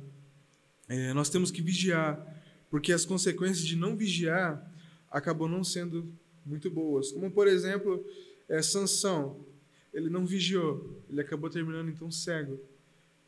É, 0.90 1.14
nós 1.14 1.30
temos 1.30 1.52
que 1.52 1.62
vigiar 1.62 2.28
porque 2.70 2.94
as 2.94 3.06
consequências 3.06 3.66
de 3.66 3.76
não 3.76 3.98
vigiar 3.98 4.72
acabam 5.10 5.50
não 5.50 5.64
sendo 5.64 6.10
muito 6.46 6.72
boas. 6.72 7.12
Como, 7.12 7.30
por 7.30 7.48
exemplo, 7.48 8.06
é, 8.48 8.62
Sansão, 8.62 9.46
ele 9.94 10.10
não 10.10 10.26
vigiou, 10.26 11.02
ele 11.10 11.20
acabou 11.20 11.50
terminando 11.50 11.90
então 11.90 12.10
cego. 12.10 12.58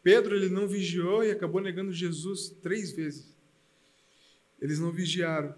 Pedro, 0.02 0.36
ele 0.36 0.49
não 0.49 0.67
vigiou 0.67 1.23
e 1.23 1.32
acabou 1.32 1.62
negando 1.62 1.91
Jesus 1.91 2.49
três 2.62 2.91
vezes. 2.93 3.32
Eles 4.61 4.79
não 4.79 4.91
vigiaram. 4.91 5.53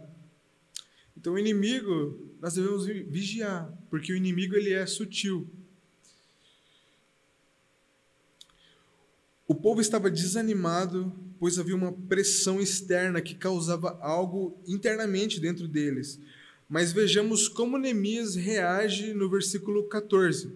Então, 1.17 1.33
o 1.33 1.39
inimigo, 1.39 2.19
nós 2.41 2.53
devemos 2.53 2.85
vigiar, 2.85 3.71
porque 3.89 4.11
o 4.11 4.15
inimigo 4.15 4.55
ele 4.55 4.73
é 4.73 4.85
sutil. 4.85 5.47
O 9.47 9.53
povo 9.53 9.79
estava 9.79 10.09
desanimado, 10.09 11.13
pois 11.39 11.59
havia 11.59 11.75
uma 11.75 11.91
pressão 11.91 12.59
externa 12.59 13.21
que 13.21 13.35
causava 13.35 13.97
algo 14.01 14.59
internamente 14.67 15.39
dentro 15.39 15.67
deles. 15.67 16.19
Mas 16.67 16.91
vejamos 16.91 17.47
como 17.47 17.77
Neemias 17.77 18.35
reage 18.35 19.13
no 19.13 19.29
versículo 19.29 19.83
14. 19.83 20.51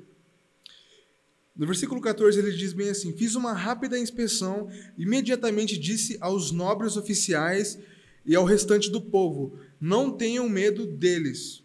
No 1.55 1.67
versículo 1.67 2.01
14 2.01 2.39
ele 2.39 2.51
diz 2.51 2.73
bem 2.73 2.89
assim: 2.89 3.15
Fiz 3.15 3.35
uma 3.35 3.53
rápida 3.53 3.99
inspeção, 3.99 4.69
imediatamente 4.97 5.77
disse 5.77 6.17
aos 6.19 6.51
nobres 6.51 6.97
oficiais 6.97 7.77
e 8.25 8.35
ao 8.35 8.45
restante 8.45 8.89
do 8.89 9.01
povo: 9.01 9.57
Não 9.79 10.11
tenham 10.11 10.47
medo 10.49 10.85
deles. 10.85 11.63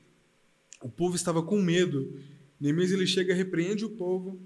O 0.82 0.88
povo 0.88 1.16
estava 1.16 1.42
com 1.42 1.60
medo. 1.60 2.18
Neemias 2.60 2.92
ele 2.92 3.06
chega, 3.06 3.34
repreende 3.34 3.84
o 3.84 3.90
povo, 3.90 4.38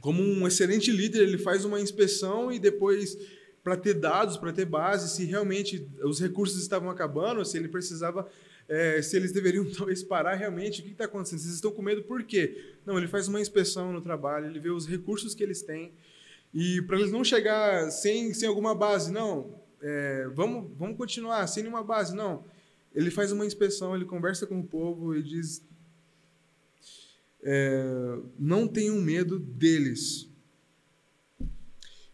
como 0.00 0.22
um 0.22 0.46
excelente 0.46 0.90
líder, 0.90 1.22
ele 1.22 1.38
faz 1.38 1.64
uma 1.64 1.80
inspeção 1.80 2.52
e 2.52 2.58
depois, 2.58 3.18
para 3.62 3.76
ter 3.76 3.94
dados, 3.94 4.36
para 4.36 4.52
ter 4.52 4.64
base, 4.64 5.14
se 5.14 5.24
realmente 5.24 5.86
os 6.02 6.20
recursos 6.20 6.60
estavam 6.60 6.88
acabando, 6.90 7.44
se 7.44 7.56
ele 7.56 7.68
precisava 7.68 8.28
é, 8.68 9.00
se 9.00 9.16
eles 9.16 9.32
deveriam 9.32 9.64
talvez 9.76 10.02
parar 10.02 10.34
realmente. 10.34 10.80
O 10.80 10.84
que 10.84 10.90
está 10.90 11.04
acontecendo? 11.04 11.40
Vocês 11.40 11.54
estão 11.54 11.72
com 11.72 11.82
medo 11.82 12.02
por 12.04 12.22
quê? 12.22 12.74
Não, 12.84 12.98
ele 12.98 13.08
faz 13.08 13.26
uma 13.26 13.40
inspeção 13.40 13.92
no 13.92 14.00
trabalho, 14.00 14.46
ele 14.46 14.60
vê 14.60 14.70
os 14.70 14.86
recursos 14.86 15.34
que 15.34 15.42
eles 15.42 15.62
têm. 15.62 15.92
E 16.52 16.80
para 16.82 16.98
eles 16.98 17.10
não 17.10 17.24
chegar 17.24 17.90
sem, 17.90 18.32
sem 18.32 18.48
alguma 18.48 18.74
base, 18.74 19.12
não, 19.12 19.60
é, 19.80 20.28
vamos, 20.34 20.70
vamos 20.76 20.96
continuar 20.96 21.46
sem 21.46 21.62
nenhuma 21.62 21.82
base, 21.82 22.14
não. 22.14 22.44
Ele 22.94 23.10
faz 23.10 23.32
uma 23.32 23.46
inspeção, 23.46 23.94
ele 23.94 24.04
conversa 24.04 24.46
com 24.46 24.60
o 24.60 24.66
povo 24.66 25.14
e 25.14 25.22
diz: 25.22 25.62
é, 27.42 28.18
não 28.38 28.66
tenham 28.66 29.00
medo 29.00 29.38
deles. 29.38 30.28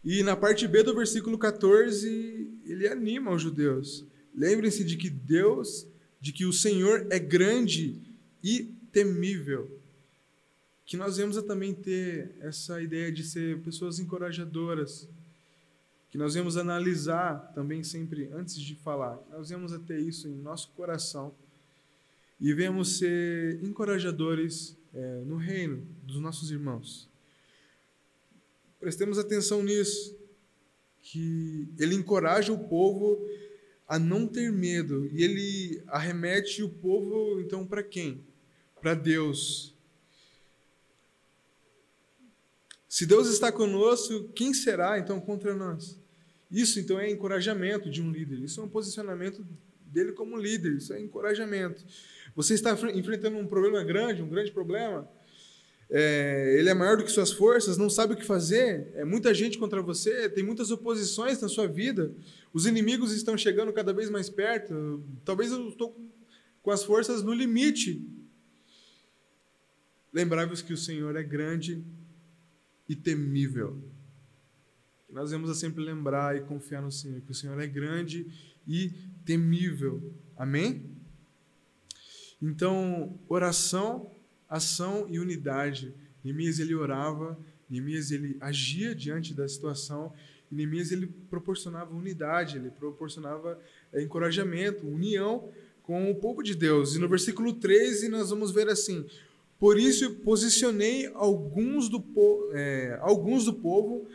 E 0.03 0.21
na 0.21 0.35
parte 0.35 0.67
B 0.67 0.83
do 0.83 0.93
versículo 0.93 1.37
14, 1.37 2.51
ele 2.65 2.87
anima 2.87 3.31
os 3.31 3.41
judeus. 3.41 4.05
Lembrem-se 4.35 4.83
de 4.83 4.97
que 4.97 5.09
Deus, 5.09 5.87
de 6.21 6.31
que 6.31 6.45
o 6.45 6.53
Senhor 6.53 7.07
é 7.09 7.17
grande 7.17 7.99
e 8.43 8.71
temível. 8.91 9.79
Que 10.85 10.95
nós 10.95 11.17
vemos 11.17 11.41
também 11.43 11.73
ter 11.73 12.35
essa 12.39 12.79
ideia 12.79 13.11
de 13.11 13.23
ser 13.23 13.59
pessoas 13.61 13.97
encorajadoras. 13.97 15.09
Que 16.15 16.19
nós 16.19 16.33
vemos 16.33 16.55
analisar 16.55 17.51
também 17.53 17.83
sempre 17.83 18.29
antes 18.31 18.55
de 18.55 18.73
falar. 18.73 19.21
Nós 19.29 19.49
vemos 19.49 19.73
a 19.73 19.79
ter 19.79 19.99
isso 19.99 20.29
em 20.29 20.33
nosso 20.33 20.69
coração. 20.69 21.35
E 22.39 22.53
vemos 22.53 22.99
ser 22.99 23.61
encorajadores 23.61 24.77
é, 24.93 25.23
no 25.25 25.35
reino 25.35 25.85
dos 26.03 26.21
nossos 26.21 26.51
irmãos. 26.51 27.09
Prestemos 28.79 29.19
atenção 29.19 29.61
nisso, 29.61 30.17
que 31.01 31.67
ele 31.77 31.95
encoraja 31.95 32.53
o 32.53 32.59
povo 32.59 33.19
a 33.85 33.99
não 33.99 34.25
ter 34.25 34.53
medo 34.53 35.09
e 35.11 35.21
ele 35.21 35.83
arremete 35.85 36.63
o 36.63 36.69
povo 36.69 37.41
então 37.41 37.67
para 37.67 37.83
quem? 37.83 38.23
Para 38.79 38.93
Deus. 38.93 39.75
Se 42.87 43.05
Deus 43.05 43.27
está 43.27 43.51
conosco, 43.51 44.29
quem 44.29 44.53
será 44.53 44.97
então 44.97 45.19
contra 45.19 45.53
nós? 45.53 46.04
Isso 46.51 46.79
então 46.79 46.99
é 46.99 47.09
encorajamento 47.09 47.89
de 47.89 48.01
um 48.01 48.11
líder. 48.11 48.39
Isso 48.39 48.61
é 48.61 48.63
um 48.63 48.69
posicionamento 48.69 49.45
dele 49.85 50.11
como 50.11 50.37
líder. 50.37 50.73
Isso 50.73 50.93
é 50.93 50.99
encorajamento. 50.99 51.83
Você 52.35 52.53
está 52.53 52.77
enfrentando 52.93 53.37
um 53.37 53.47
problema 53.47 53.83
grande, 53.83 54.21
um 54.21 54.29
grande 54.29 54.51
problema 54.51 55.09
é, 55.89 56.55
ele 56.57 56.69
é 56.69 56.73
maior 56.73 56.97
do 56.97 57.03
que 57.03 57.11
suas 57.11 57.31
forças, 57.31 57.77
não 57.77 57.89
sabe 57.89 58.13
o 58.13 58.17
que 58.17 58.25
fazer, 58.25 58.91
é 58.95 59.05
muita 59.05 59.33
gente 59.33 59.57
contra 59.57 59.81
você, 59.81 60.27
tem 60.29 60.43
muitas 60.43 60.71
oposições 60.71 61.39
na 61.39 61.47
sua 61.47 61.67
vida, 61.67 62.11
os 62.51 62.65
inimigos 62.65 63.11
estão 63.11 63.37
chegando 63.37 63.71
cada 63.71 63.93
vez 63.93 64.09
mais 64.09 64.29
perto, 64.29 65.03
talvez 65.23 65.51
eu 65.51 65.69
estou 65.69 65.95
com 66.63 66.71
as 66.71 66.83
forças 66.83 67.21
no 67.21 67.33
limite. 67.33 68.03
Lembrai-vos 70.11 70.61
que 70.61 70.73
o 70.73 70.77
Senhor 70.77 71.15
é 71.15 71.21
grande 71.21 71.83
e 72.89 72.95
temível. 72.95 73.77
Nós 75.09 75.31
vamos 75.31 75.57
sempre 75.57 75.83
lembrar 75.83 76.35
e 76.35 76.41
confiar 76.41 76.81
no 76.81 76.91
Senhor, 76.91 77.21
que 77.21 77.31
o 77.31 77.35
Senhor 77.35 77.59
é 77.59 77.67
grande 77.67 78.27
e 78.67 78.91
temível. 79.25 80.13
Amém? 80.37 80.91
Então, 82.41 83.17
oração 83.27 84.11
ação 84.49 85.07
e 85.09 85.19
unidade. 85.19 85.93
Neemias 86.23 86.59
ele 86.59 86.73
orava, 86.73 87.37
Neemias 87.69 88.11
ele 88.11 88.37
agia 88.39 88.95
diante 88.95 89.33
da 89.33 89.47
situação, 89.47 90.13
e 90.51 90.55
Neemias 90.55 90.91
ele 90.91 91.07
proporcionava 91.29 91.95
unidade, 91.95 92.57
ele 92.57 92.69
proporcionava 92.69 93.59
é, 93.91 94.01
encorajamento, 94.01 94.87
união 94.87 95.49
com 95.83 96.09
o 96.09 96.15
povo 96.15 96.41
de 96.41 96.55
Deus. 96.55 96.95
E 96.95 96.99
no 96.99 97.07
versículo 97.07 97.53
13 97.53 98.09
nós 98.09 98.29
vamos 98.29 98.51
ver 98.51 98.69
assim: 98.69 99.05
Por 99.59 99.79
isso 99.79 100.15
posicionei 100.17 101.07
alguns 101.13 101.89
do, 101.89 102.03
é, 102.53 102.97
alguns 103.01 103.45
do 103.45 103.53
povo, 103.53 104.07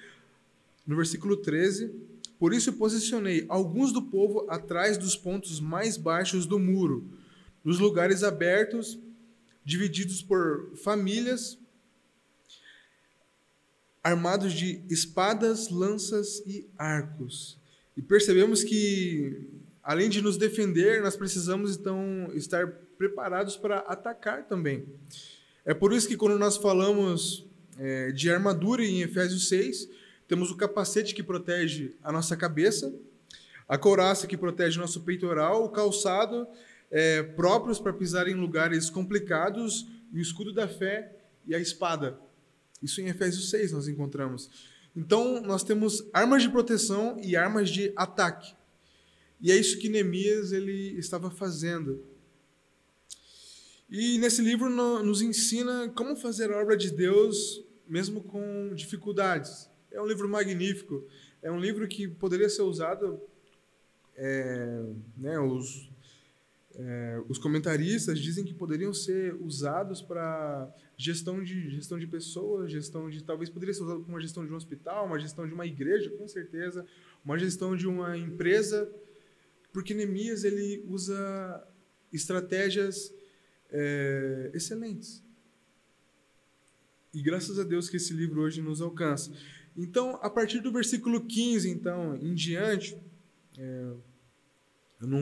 no 0.90 0.96
versículo 0.96 1.36
13, 1.36 1.88
por 2.36 2.52
isso 2.52 2.72
posicionei 2.72 3.46
alguns 3.48 3.92
do 3.92 4.02
povo 4.02 4.44
atrás 4.50 4.98
dos 4.98 5.14
pontos 5.14 5.60
mais 5.60 5.96
baixos 5.96 6.46
do 6.46 6.58
muro, 6.58 7.08
nos 7.62 7.78
lugares 7.78 8.24
abertos 8.24 8.98
divididos 9.64 10.20
por 10.20 10.72
famílias, 10.74 11.56
armados 14.02 14.52
de 14.52 14.82
espadas, 14.90 15.70
lanças 15.70 16.42
e 16.44 16.66
arcos. 16.76 17.56
E 17.96 18.02
percebemos 18.02 18.64
que, 18.64 19.46
além 19.84 20.10
de 20.10 20.20
nos 20.20 20.36
defender, 20.36 21.00
nós 21.02 21.14
precisamos 21.14 21.76
então 21.76 22.32
estar 22.34 22.66
preparados 22.98 23.56
para 23.56 23.78
atacar 23.78 24.48
também. 24.48 24.86
É 25.64 25.72
por 25.72 25.92
isso 25.92 26.08
que, 26.08 26.16
quando 26.16 26.36
nós 26.36 26.56
falamos 26.56 27.46
é, 27.78 28.10
de 28.10 28.28
armadura 28.28 28.84
em 28.84 29.02
Efésios 29.02 29.46
6, 29.48 29.99
temos 30.30 30.52
o 30.52 30.56
capacete 30.56 31.12
que 31.12 31.24
protege 31.24 31.96
a 32.04 32.12
nossa 32.12 32.36
cabeça, 32.36 32.94
a 33.68 33.76
couraça 33.76 34.28
que 34.28 34.36
protege 34.36 34.78
o 34.78 34.80
nosso 34.80 35.00
peitoral, 35.00 35.64
o 35.64 35.70
calçado 35.70 36.46
é, 36.88 37.20
próprios 37.20 37.80
para 37.80 37.92
pisar 37.92 38.28
em 38.28 38.34
lugares 38.34 38.88
complicados, 38.88 39.88
o 40.14 40.18
escudo 40.18 40.52
da 40.52 40.68
fé 40.68 41.16
e 41.44 41.52
a 41.52 41.58
espada. 41.58 42.16
Isso 42.80 43.00
em 43.00 43.08
Efésios 43.08 43.50
6 43.50 43.72
nós 43.72 43.88
encontramos. 43.88 44.48
Então, 44.94 45.42
nós 45.42 45.64
temos 45.64 46.04
armas 46.12 46.44
de 46.44 46.48
proteção 46.48 47.18
e 47.20 47.34
armas 47.34 47.68
de 47.68 47.92
ataque. 47.96 48.54
E 49.40 49.50
é 49.50 49.56
isso 49.56 49.80
que 49.80 49.88
Neemias 49.88 50.52
ele 50.52 50.96
estava 50.96 51.28
fazendo. 51.28 52.04
E 53.90 54.16
nesse 54.18 54.42
livro 54.42 54.70
nos 54.70 55.22
ensina 55.22 55.88
como 55.88 56.14
fazer 56.14 56.52
a 56.52 56.62
obra 56.62 56.76
de 56.76 56.92
Deus 56.92 57.64
mesmo 57.88 58.22
com 58.22 58.72
dificuldades. 58.76 59.69
É 59.90 60.00
um 60.00 60.06
livro 60.06 60.28
magnífico. 60.28 61.06
É 61.42 61.50
um 61.50 61.58
livro 61.58 61.86
que 61.88 62.06
poderia 62.06 62.48
ser 62.48 62.62
usado, 62.62 63.20
é, 64.16 64.82
né, 65.16 65.38
os 65.38 65.90
é, 66.76 67.22
os 67.28 67.36
comentaristas 67.36 68.18
dizem 68.18 68.44
que 68.44 68.54
poderiam 68.54 68.94
ser 68.94 69.34
usados 69.34 70.00
para 70.00 70.72
gestão 70.96 71.42
de 71.42 71.68
gestão 71.68 71.98
de 71.98 72.06
pessoas, 72.06 72.70
gestão 72.70 73.10
de 73.10 73.22
talvez 73.24 73.50
poderia 73.50 73.74
ser 73.74 73.82
usado 73.82 74.00
para 74.00 74.08
uma 74.08 74.20
gestão 74.20 74.46
de 74.46 74.52
um 74.52 74.56
hospital, 74.56 75.06
uma 75.06 75.18
gestão 75.18 75.46
de 75.46 75.52
uma 75.52 75.66
igreja, 75.66 76.10
com 76.10 76.28
certeza, 76.28 76.86
uma 77.24 77.38
gestão 77.38 77.76
de 77.76 77.86
uma 77.86 78.16
empresa, 78.16 78.90
porque 79.72 79.92
Neemias 79.94 80.44
ele 80.44 80.84
usa 80.86 81.66
estratégias 82.12 83.12
é, 83.70 84.50
excelentes. 84.54 85.22
E 87.12 87.20
graças 87.20 87.58
a 87.58 87.64
Deus 87.64 87.90
que 87.90 87.96
esse 87.96 88.12
livro 88.12 88.40
hoje 88.40 88.62
nos 88.62 88.80
alcança. 88.80 89.32
Então, 89.82 90.18
a 90.20 90.28
partir 90.28 90.60
do 90.60 90.70
versículo 90.70 91.22
15, 91.22 91.70
então, 91.70 92.14
em 92.16 92.34
diante, 92.34 92.94
é, 93.58 93.92
eu 95.00 95.06
não, 95.06 95.20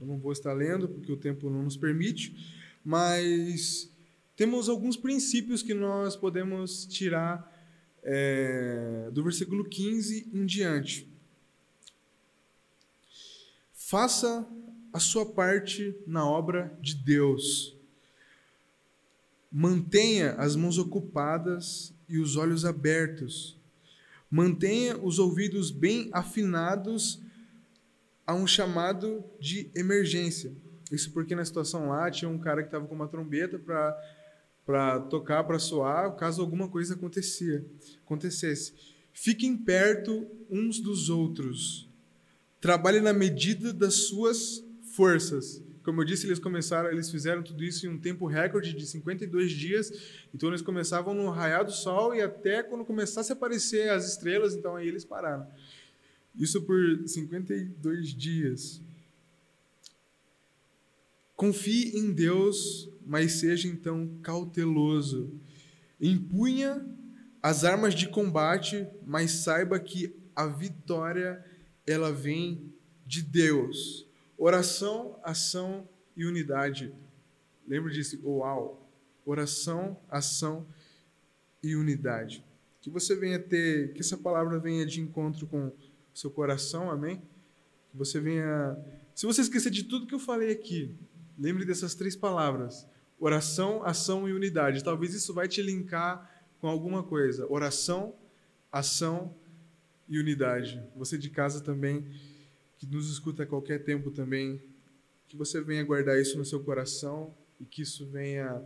eu 0.00 0.06
não 0.06 0.18
vou 0.18 0.32
estar 0.32 0.52
lendo 0.52 0.88
porque 0.88 1.12
o 1.12 1.16
tempo 1.16 1.48
não 1.48 1.62
nos 1.62 1.76
permite, 1.76 2.36
mas 2.84 3.88
temos 4.36 4.68
alguns 4.68 4.96
princípios 4.96 5.62
que 5.62 5.72
nós 5.72 6.16
podemos 6.16 6.84
tirar 6.86 7.48
é, 8.02 9.08
do 9.12 9.22
versículo 9.22 9.64
15 9.64 10.30
em 10.34 10.44
diante. 10.44 11.08
Faça 13.72 14.44
a 14.92 14.98
sua 14.98 15.24
parte 15.24 15.94
na 16.08 16.28
obra 16.28 16.76
de 16.80 16.96
Deus. 16.96 17.76
Mantenha 19.50 20.32
as 20.32 20.56
mãos 20.56 20.76
ocupadas 20.76 21.94
e 22.08 22.18
os 22.18 22.34
olhos 22.34 22.64
abertos. 22.64 23.61
Mantenha 24.32 24.96
os 24.96 25.18
ouvidos 25.18 25.70
bem 25.70 26.08
afinados 26.10 27.20
a 28.26 28.34
um 28.34 28.46
chamado 28.46 29.22
de 29.38 29.70
emergência. 29.74 30.56
Isso 30.90 31.12
porque 31.12 31.34
na 31.34 31.44
situação 31.44 31.90
lá 31.90 32.10
tinha 32.10 32.30
um 32.30 32.38
cara 32.38 32.62
que 32.62 32.68
estava 32.68 32.86
com 32.86 32.94
uma 32.94 33.06
trombeta 33.06 33.58
para 33.58 33.94
para 34.64 35.00
tocar, 35.00 35.42
para 35.42 35.58
soar, 35.58 36.14
caso 36.14 36.40
alguma 36.40 36.68
coisa 36.68 36.94
acontecia, 36.94 37.66
acontecesse. 38.04 38.72
Fiquem 39.12 39.56
perto 39.56 40.26
uns 40.48 40.80
dos 40.80 41.10
outros. 41.10 41.90
Trabalhe 42.60 43.00
na 43.00 43.12
medida 43.12 43.72
das 43.72 44.06
suas 44.06 44.64
forças. 44.94 45.60
Como 45.84 46.00
eu 46.00 46.04
disse, 46.04 46.26
eles 46.26 46.38
começaram, 46.38 46.90
eles 46.90 47.10
fizeram 47.10 47.42
tudo 47.42 47.64
isso 47.64 47.86
em 47.86 47.88
um 47.88 47.98
tempo 47.98 48.26
recorde 48.26 48.72
de 48.72 48.86
52 48.86 49.50
dias. 49.50 49.92
Então 50.32 50.48
eles 50.48 50.62
começavam 50.62 51.12
no 51.12 51.28
raiar 51.30 51.64
do 51.64 51.72
sol 51.72 52.14
e 52.14 52.20
até 52.20 52.62
quando 52.62 52.84
começasse 52.84 53.32
a 53.32 53.34
aparecer 53.34 53.90
as 53.90 54.08
estrelas, 54.08 54.54
então 54.54 54.76
aí 54.76 54.86
eles 54.86 55.04
pararam. 55.04 55.46
Isso 56.34 56.62
por 56.62 57.06
52 57.06 58.14
dias. 58.14 58.80
Confie 61.36 61.96
em 61.96 62.12
Deus, 62.12 62.88
mas 63.04 63.32
seja 63.32 63.66
então 63.66 64.08
cauteloso. 64.22 65.30
Empunha 66.00 66.86
as 67.42 67.64
armas 67.64 67.94
de 67.94 68.08
combate, 68.08 68.86
mas 69.04 69.32
saiba 69.32 69.78
que 69.80 70.14
a 70.34 70.46
vitória 70.46 71.44
ela 71.84 72.12
vem 72.12 72.72
de 73.04 73.20
Deus. 73.22 74.06
Oração, 74.44 75.20
ação 75.22 75.88
e 76.16 76.26
unidade. 76.26 76.92
Lembre 77.64 77.92
disso, 77.92 78.20
uau. 78.24 78.90
Oração, 79.24 79.96
ação 80.10 80.66
e 81.62 81.76
unidade. 81.76 82.44
Que 82.80 82.90
você 82.90 83.14
venha 83.14 83.38
ter, 83.38 83.92
que 83.92 84.00
essa 84.00 84.18
palavra 84.18 84.58
venha 84.58 84.84
de 84.84 85.00
encontro 85.00 85.46
com 85.46 85.68
o 85.68 85.72
seu 86.12 86.28
coração, 86.28 86.90
amém? 86.90 87.22
Que 87.92 87.96
você 87.96 88.18
venha. 88.18 88.76
Se 89.14 89.26
você 89.26 89.42
esquecer 89.42 89.70
de 89.70 89.84
tudo 89.84 90.08
que 90.08 90.14
eu 90.14 90.18
falei 90.18 90.50
aqui, 90.50 90.92
lembre 91.38 91.64
dessas 91.64 91.94
três 91.94 92.16
palavras: 92.16 92.84
oração, 93.20 93.84
ação 93.84 94.28
e 94.28 94.32
unidade. 94.32 94.82
Talvez 94.82 95.14
isso 95.14 95.32
vai 95.32 95.46
te 95.46 95.62
linkar 95.62 96.44
com 96.60 96.66
alguma 96.66 97.04
coisa. 97.04 97.46
Oração, 97.48 98.12
ação 98.72 99.36
e 100.08 100.18
unidade. 100.18 100.82
Você 100.96 101.16
de 101.16 101.30
casa 101.30 101.60
também, 101.60 102.04
que 102.86 102.86
nos 102.92 103.08
escuta 103.08 103.44
a 103.44 103.46
qualquer 103.46 103.84
tempo 103.84 104.10
também, 104.10 104.60
que 105.28 105.36
você 105.36 105.60
venha 105.60 105.84
guardar 105.84 106.20
isso 106.20 106.36
no 106.36 106.44
seu 106.44 106.58
coração 106.58 107.32
e 107.60 107.64
que 107.64 107.82
isso 107.82 108.04
venha 108.06 108.60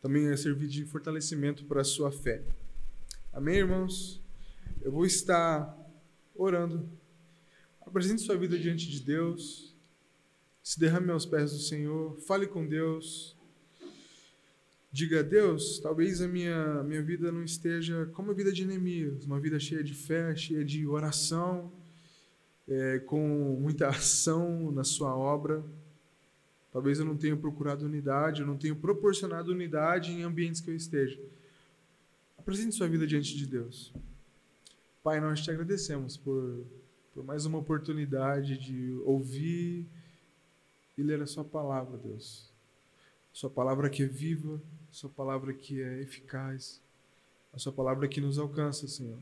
também 0.00 0.36
servir 0.36 0.66
de 0.66 0.84
fortalecimento 0.84 1.64
para 1.66 1.82
a 1.82 1.84
sua 1.84 2.10
fé. 2.10 2.42
Amém, 3.32 3.58
irmãos? 3.58 4.20
Eu 4.80 4.90
vou 4.90 5.06
estar 5.06 5.78
orando. 6.34 6.90
Apresente 7.86 8.22
sua 8.22 8.36
vida 8.36 8.58
diante 8.58 8.90
de 8.90 9.00
Deus. 9.00 9.76
Se 10.60 10.80
derrame 10.80 11.12
aos 11.12 11.24
pés 11.24 11.52
do 11.52 11.60
Senhor. 11.60 12.18
Fale 12.18 12.48
com 12.48 12.66
Deus. 12.66 13.36
Diga 14.90 15.20
a 15.20 15.22
Deus, 15.22 15.78
talvez 15.78 16.20
a 16.20 16.26
minha, 16.26 16.82
minha 16.82 17.00
vida 17.00 17.30
não 17.30 17.44
esteja 17.44 18.06
como 18.12 18.32
a 18.32 18.34
vida 18.34 18.52
de 18.52 18.66
Neemias, 18.66 19.24
uma 19.24 19.40
vida 19.40 19.58
cheia 19.58 19.82
de 19.82 19.94
fé, 19.94 20.36
cheia 20.36 20.62
de 20.62 20.86
oração, 20.86 21.72
é, 22.68 22.98
com 23.00 23.58
muita 23.60 23.88
ação 23.88 24.70
na 24.72 24.84
sua 24.84 25.16
obra. 25.16 25.62
Talvez 26.72 26.98
eu 26.98 27.04
não 27.04 27.16
tenha 27.16 27.36
procurado 27.36 27.84
unidade, 27.84 28.40
eu 28.40 28.46
não 28.46 28.56
tenha 28.56 28.74
proporcionado 28.74 29.52
unidade 29.52 30.10
em 30.10 30.22
ambientes 30.22 30.60
que 30.60 30.70
eu 30.70 30.74
esteja. 30.74 31.20
Apresente 32.38 32.74
sua 32.74 32.88
vida 32.88 33.06
diante 33.06 33.36
de 33.36 33.46
Deus. 33.46 33.92
Pai, 35.02 35.20
nós 35.20 35.40
te 35.42 35.50
agradecemos 35.50 36.16
por, 36.16 36.64
por 37.12 37.24
mais 37.24 37.44
uma 37.44 37.58
oportunidade 37.58 38.56
de 38.56 38.92
ouvir 39.04 39.86
e 40.96 41.02
ler 41.02 41.20
a 41.20 41.26
Sua 41.26 41.44
palavra, 41.44 41.98
Deus. 41.98 42.50
Sua 43.32 43.50
palavra 43.50 43.90
que 43.90 44.02
é 44.02 44.06
viva, 44.06 44.60
Sua 44.90 45.10
palavra 45.10 45.52
que 45.52 45.82
é 45.82 46.00
eficaz, 46.00 46.80
a 47.52 47.58
Sua 47.58 47.72
palavra 47.72 48.08
que 48.08 48.20
nos 48.20 48.38
alcança, 48.38 48.86
Senhor. 48.88 49.18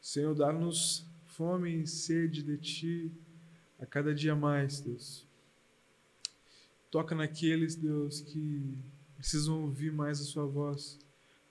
Senhor, 0.00 0.34
dá-nos 0.34 1.04
fome 1.40 1.84
e 1.84 1.86
sede 1.86 2.42
de 2.42 2.58
Ti 2.58 3.10
a 3.80 3.86
cada 3.86 4.14
dia 4.14 4.36
mais, 4.36 4.78
Deus. 4.78 5.26
Toca 6.90 7.14
naqueles, 7.14 7.74
Deus, 7.74 8.20
que 8.20 8.62
precisam 9.16 9.62
ouvir 9.62 9.90
mais 9.90 10.20
a 10.20 10.24
Sua 10.24 10.44
voz. 10.44 10.98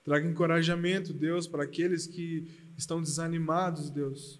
Traga 0.06 0.30
encorajamento, 0.30 1.12
Deus, 1.12 1.47
para 1.47 1.63
aqueles 1.63 2.06
que 2.06 2.47
estão 2.78 3.02
desanimados, 3.02 3.89
Deus. 3.89 4.39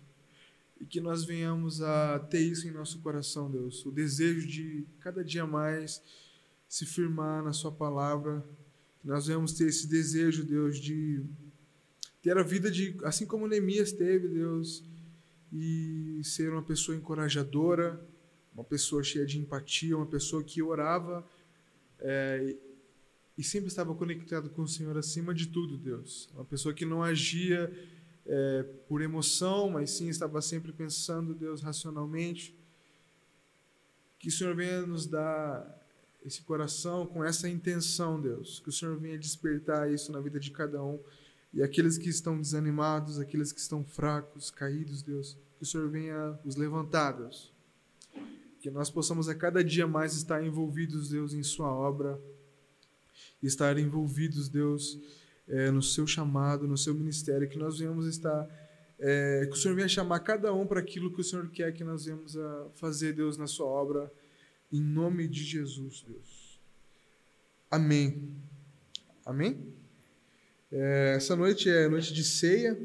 E 0.80 0.86
que 0.86 1.02
nós 1.02 1.26
venhamos 1.26 1.82
a 1.82 2.20
ter 2.20 2.42
isso 2.42 2.68
em 2.68 2.72
nosso 2.72 3.00
coração, 3.00 3.50
Deus. 3.50 3.84
O 3.88 3.92
desejo 3.92 4.48
de 4.48 4.86
cada 5.00 5.24
dia 5.24 5.48
mais 5.48 6.00
se 6.68 6.86
firmar 6.86 7.44
na 7.44 7.54
Sua 7.54 7.72
palavra. 7.72 8.46
Que 9.02 9.08
nós 9.08 9.26
venhamos 9.26 9.54
ter 9.54 9.68
esse 9.68 9.88
desejo, 9.88 10.44
Deus, 10.44 10.78
de 10.78 11.24
ter 12.22 12.38
a 12.38 12.44
vida 12.44 12.70
de, 12.70 12.96
assim 13.04 13.26
como 13.26 13.48
Neemias 13.48 13.92
teve, 13.92 14.28
Deus, 14.28 14.84
e 15.52 16.22
ser 16.24 16.52
uma 16.52 16.62
pessoa 16.62 16.96
encorajadora, 16.96 18.00
uma 18.54 18.64
pessoa 18.64 19.04
cheia 19.04 19.26
de 19.26 19.40
empatia, 19.40 19.96
uma 19.96 20.06
pessoa 20.06 20.44
que 20.44 20.62
orava 20.62 21.26
é, 22.00 22.56
e 23.38 23.44
sempre 23.44 23.68
estava 23.68 23.94
conectado 23.96 24.50
com 24.50 24.64
o 24.64 24.68
Senhor 24.68 24.98
acima 24.98 25.34
de 25.34 25.48
tudo, 25.48 25.78
Deus. 25.78 26.30
Uma 26.34 26.46
pessoa 26.46 26.74
que 26.74 26.86
não 26.86 27.02
agia 27.02 27.72
é, 28.26 28.64
por 28.88 29.02
emoção, 29.02 29.70
mas 29.70 29.92
sim 29.92 30.10
estava 30.10 30.42
sempre 30.42 30.74
pensando, 30.74 31.34
Deus, 31.34 31.62
racionalmente. 31.62 32.54
Que 34.20 34.28
o 34.28 34.32
Senhor 34.32 34.56
venha 34.56 34.86
nos 34.86 35.06
dar 35.06 35.78
esse 36.26 36.42
coração 36.42 37.06
com 37.06 37.24
essa 37.24 37.48
intenção, 37.48 38.20
Deus. 38.20 38.60
Que 38.60 38.70
o 38.70 38.74
Senhor 38.74 38.98
venha 38.98 39.18
despertar 39.18 39.90
isso 39.90 40.12
na 40.12 40.20
vida 40.20 40.40
de 40.40 40.52
cada 40.52 40.84
um. 40.84 41.00
E 41.54 41.64
aqueles 41.64 41.98
que 41.98 42.10
estão 42.10 42.40
desanimados, 42.40 43.20
aqueles 43.20 43.52
que 43.52 43.60
estão 43.60 43.84
fracos, 43.84 44.52
caídos, 44.52 45.02
Deus, 45.02 45.38
que 45.58 45.64
o 45.64 45.66
Senhor 45.66 45.90
venha 45.90 46.40
os 46.46 46.56
levantar, 46.56 47.14
Deus. 47.14 47.52
Que 48.60 48.70
nós 48.70 48.90
possamos 48.90 49.28
a 49.30 49.36
cada 49.36 49.64
dia 49.64 49.88
mais 49.88 50.14
estar 50.14 50.44
envolvidos, 50.44 51.10
Deus, 51.10 51.34
em 51.34 51.44
Sua 51.44 51.74
obra 51.74 52.20
estar 53.42 53.78
envolvidos, 53.78 54.50
Deus, 54.50 55.00
é, 55.48 55.72
no 55.72 55.82
seu 55.82 56.06
chamado, 56.06 56.68
no 56.68 56.78
seu 56.78 56.94
ministério, 56.94 57.48
que 57.48 57.58
nós 57.58 57.80
venhamos 57.80 58.06
estar, 58.06 58.48
é, 59.00 59.46
que 59.46 59.54
o 59.54 59.56
Senhor 59.56 59.76
venha 59.76 59.88
chamar 59.88 60.20
cada 60.20 60.54
um 60.54 60.68
para 60.68 60.80
aquilo 60.80 61.14
que 61.14 61.22
o 61.22 61.24
Senhor 61.24 61.50
quer 61.50 61.72
que 61.74 61.84
nós 61.84 62.06
venhamos 62.06 62.38
a 62.38 62.68
fazer, 62.76 63.14
Deus, 63.14 63.38
na 63.38 63.48
sua 63.48 63.68
obra, 63.68 64.12
em 64.72 64.82
nome 64.82 65.28
de 65.28 65.44
Jesus, 65.44 66.06
Deus. 66.08 66.60
Amém. 67.72 68.36
Amém? 69.26 69.79
É, 70.72 71.14
essa 71.16 71.36
noite 71.36 71.70
é 71.70 71.88
noite 71.88 72.14
de 72.14 72.24
ceia. 72.24 72.78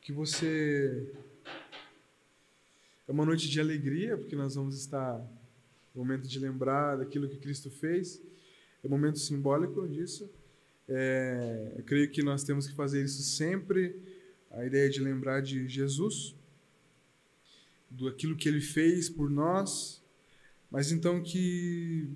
Que 0.00 0.12
você. 0.12 1.12
É 3.08 3.12
uma 3.12 3.24
noite 3.24 3.48
de 3.48 3.60
alegria, 3.60 4.16
porque 4.16 4.34
nós 4.34 4.54
vamos 4.54 4.76
estar 4.76 5.24
momento 5.96 6.28
de 6.28 6.38
lembrar 6.38 6.96
daquilo 6.96 7.28
que 7.28 7.38
Cristo 7.38 7.70
fez. 7.70 8.20
É 8.84 8.86
um 8.86 8.90
momento 8.90 9.18
simbólico 9.18 9.88
disso. 9.88 10.30
É, 10.88 11.72
eu 11.76 11.84
creio 11.84 12.10
que 12.10 12.22
nós 12.22 12.44
temos 12.44 12.66
que 12.66 12.74
fazer 12.74 13.02
isso 13.02 13.22
sempre. 13.22 13.96
A 14.50 14.64
ideia 14.64 14.90
de 14.90 15.00
lembrar 15.00 15.40
de 15.40 15.66
Jesus, 15.66 16.34
do 17.90 18.08
aquilo 18.08 18.36
que 18.36 18.48
Ele 18.48 18.60
fez 18.60 19.08
por 19.08 19.30
nós. 19.30 20.02
Mas 20.70 20.92
então 20.92 21.22
que 21.22 22.08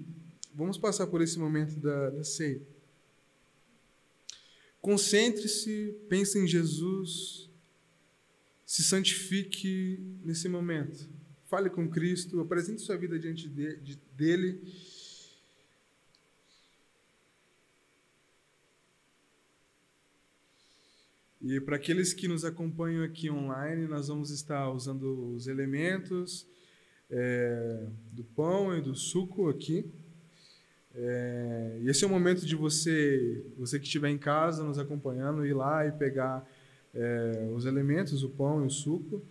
vamos 0.54 0.78
passar 0.78 1.06
por 1.06 1.22
esse 1.22 1.38
momento 1.38 1.78
da, 1.78 2.10
da 2.10 2.24
ceia. 2.24 2.60
Concentre-se, 4.80 5.94
pense 6.08 6.38
em 6.38 6.46
Jesus, 6.46 7.50
se 8.64 8.82
santifique 8.82 10.00
nesse 10.24 10.48
momento. 10.48 11.08
Fale 11.46 11.68
com 11.68 11.88
Cristo, 11.88 12.40
apresente 12.40 12.80
sua 12.80 12.96
vida 12.96 13.18
diante 13.18 13.48
de, 13.48 13.76
de, 13.76 13.96
dele. 14.16 14.62
E 21.42 21.60
para 21.60 21.76
aqueles 21.76 22.14
que 22.14 22.28
nos 22.28 22.44
acompanham 22.44 23.02
aqui 23.02 23.30
online, 23.30 23.86
nós 23.86 24.08
vamos 24.08 24.30
estar 24.30 24.70
usando 24.70 25.34
os 25.34 25.46
elementos 25.46 26.46
é, 27.10 27.86
do 28.12 28.22
pão 28.22 28.76
e 28.76 28.80
do 28.80 28.94
suco 28.94 29.48
aqui. 29.48 29.90
É, 30.94 31.78
esse 31.84 32.04
é 32.04 32.06
o 32.06 32.10
momento 32.10 32.44
de 32.44 32.56
você, 32.56 33.44
você 33.56 33.78
que 33.78 33.86
estiver 33.86 34.10
em 34.10 34.18
casa 34.18 34.64
nos 34.64 34.78
acompanhando, 34.78 35.46
ir 35.46 35.54
lá 35.54 35.86
e 35.86 35.92
pegar 35.92 36.46
é, 36.94 37.48
os 37.54 37.64
elementos, 37.64 38.22
o 38.22 38.28
pão 38.28 38.62
e 38.62 38.66
o 38.66 38.70
suco 38.70 39.22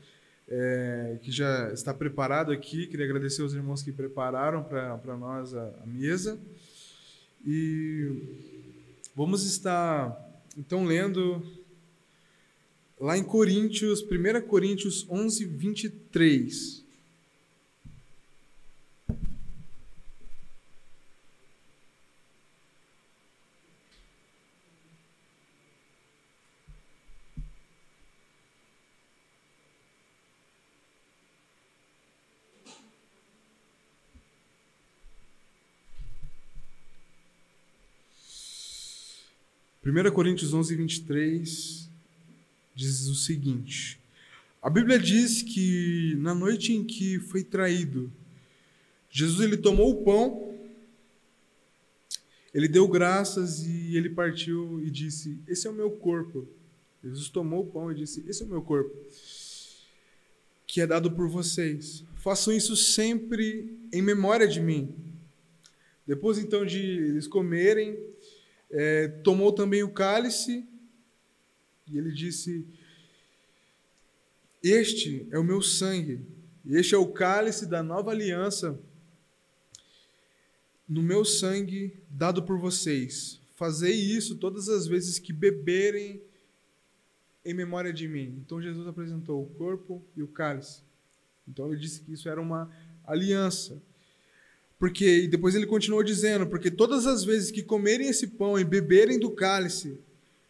é, 0.49 1.19
que 1.21 1.31
já 1.31 1.71
está 1.71 1.93
preparado 1.93 2.51
aqui. 2.51 2.87
Queria 2.87 3.05
agradecer 3.05 3.43
aos 3.43 3.53
irmãos 3.53 3.83
que 3.83 3.91
prepararam 3.91 4.63
para 4.63 5.15
nós 5.17 5.53
a, 5.53 5.73
a, 5.83 5.85
mesa. 5.85 6.39
E 7.45 8.57
vamos 9.15 9.45
estar, 9.45 10.17
então, 10.57 10.83
lendo 10.85 11.41
lá 12.99 13.17
em 13.17 13.23
Coríntios, 13.23 14.01
1 14.01 14.41
Coríntios 14.47 15.05
11, 15.09 15.45
23. 15.45 16.88
1 39.89 40.11
Coríntios 40.11 40.53
11, 40.53 40.75
23 40.75 41.89
diz 42.75 43.07
o 43.07 43.15
seguinte: 43.15 43.99
A 44.61 44.69
Bíblia 44.69 44.99
diz 44.99 45.41
que 45.41 46.13
na 46.19 46.35
noite 46.35 46.73
em 46.73 46.83
que 46.83 47.19
foi 47.19 47.43
traído, 47.43 48.11
Jesus 49.09 49.41
ele 49.41 49.57
tomou 49.57 49.89
o 49.89 50.03
pão, 50.03 50.53
ele 52.53 52.67
deu 52.67 52.87
graças 52.87 53.65
e 53.65 53.97
ele 53.97 54.11
partiu 54.11 54.79
e 54.79 54.91
disse: 54.91 55.39
Esse 55.47 55.65
é 55.65 55.71
o 55.71 55.73
meu 55.73 55.89
corpo. 55.89 56.47
Jesus 57.03 57.27
tomou 57.29 57.63
o 57.63 57.67
pão 57.67 57.91
e 57.91 57.95
disse: 57.95 58.23
Esse 58.27 58.43
é 58.43 58.45
o 58.45 58.49
meu 58.49 58.61
corpo. 58.61 58.95
que 60.67 60.81
é 60.81 60.85
dado 60.85 61.11
por 61.11 61.27
vocês. 61.27 62.03
Façam 62.17 62.53
isso 62.53 62.77
sempre 62.77 63.75
em 63.91 64.03
memória 64.03 64.47
de 64.47 64.59
mim. 64.61 64.93
Depois 66.05 66.37
então 66.37 66.63
de 66.63 66.77
eles 66.77 67.25
comerem, 67.25 67.97
é, 68.71 69.07
tomou 69.07 69.51
também 69.51 69.83
o 69.83 69.91
cálice 69.91 70.67
e 71.87 71.97
ele 71.97 72.11
disse: 72.11 72.65
Este 74.63 75.27
é 75.31 75.39
o 75.39 75.43
meu 75.43 75.61
sangue, 75.61 76.25
este 76.65 76.93
é 76.93 76.97
o 76.97 77.11
cálice 77.11 77.65
da 77.65 77.81
nova 77.81 78.11
aliança, 78.11 78.79
no 80.87 81.01
meu 81.01 81.25
sangue 81.25 81.97
dado 82.09 82.43
por 82.43 82.59
vocês. 82.59 83.39
Fazei 83.55 83.93
isso 83.93 84.37
todas 84.37 84.69
as 84.69 84.87
vezes 84.87 85.19
que 85.19 85.33
beberem 85.33 86.21
em 87.43 87.53
memória 87.53 87.91
de 87.91 88.07
mim. 88.07 88.41
Então 88.45 88.61
Jesus 88.61 88.87
apresentou 88.87 89.43
o 89.43 89.49
corpo 89.55 90.03
e 90.15 90.23
o 90.23 90.27
cálice. 90.27 90.81
Então 91.47 91.67
ele 91.67 91.79
disse 91.79 92.01
que 92.01 92.13
isso 92.13 92.29
era 92.29 92.39
uma 92.39 92.71
aliança. 93.03 93.81
Porque 94.79 95.23
e 95.23 95.27
depois 95.27 95.53
ele 95.53 95.65
continuou 95.65 96.01
dizendo, 96.01 96.47
porque 96.47 96.71
todas 96.71 97.05
as 97.05 97.25
vezes 97.25 97.51
que 97.51 97.61
comerem 97.61 98.07
esse 98.07 98.25
pão 98.25 98.57
e 98.57 98.63
beberem 98.63 99.19
do 99.19 99.29
cálice, 99.29 99.99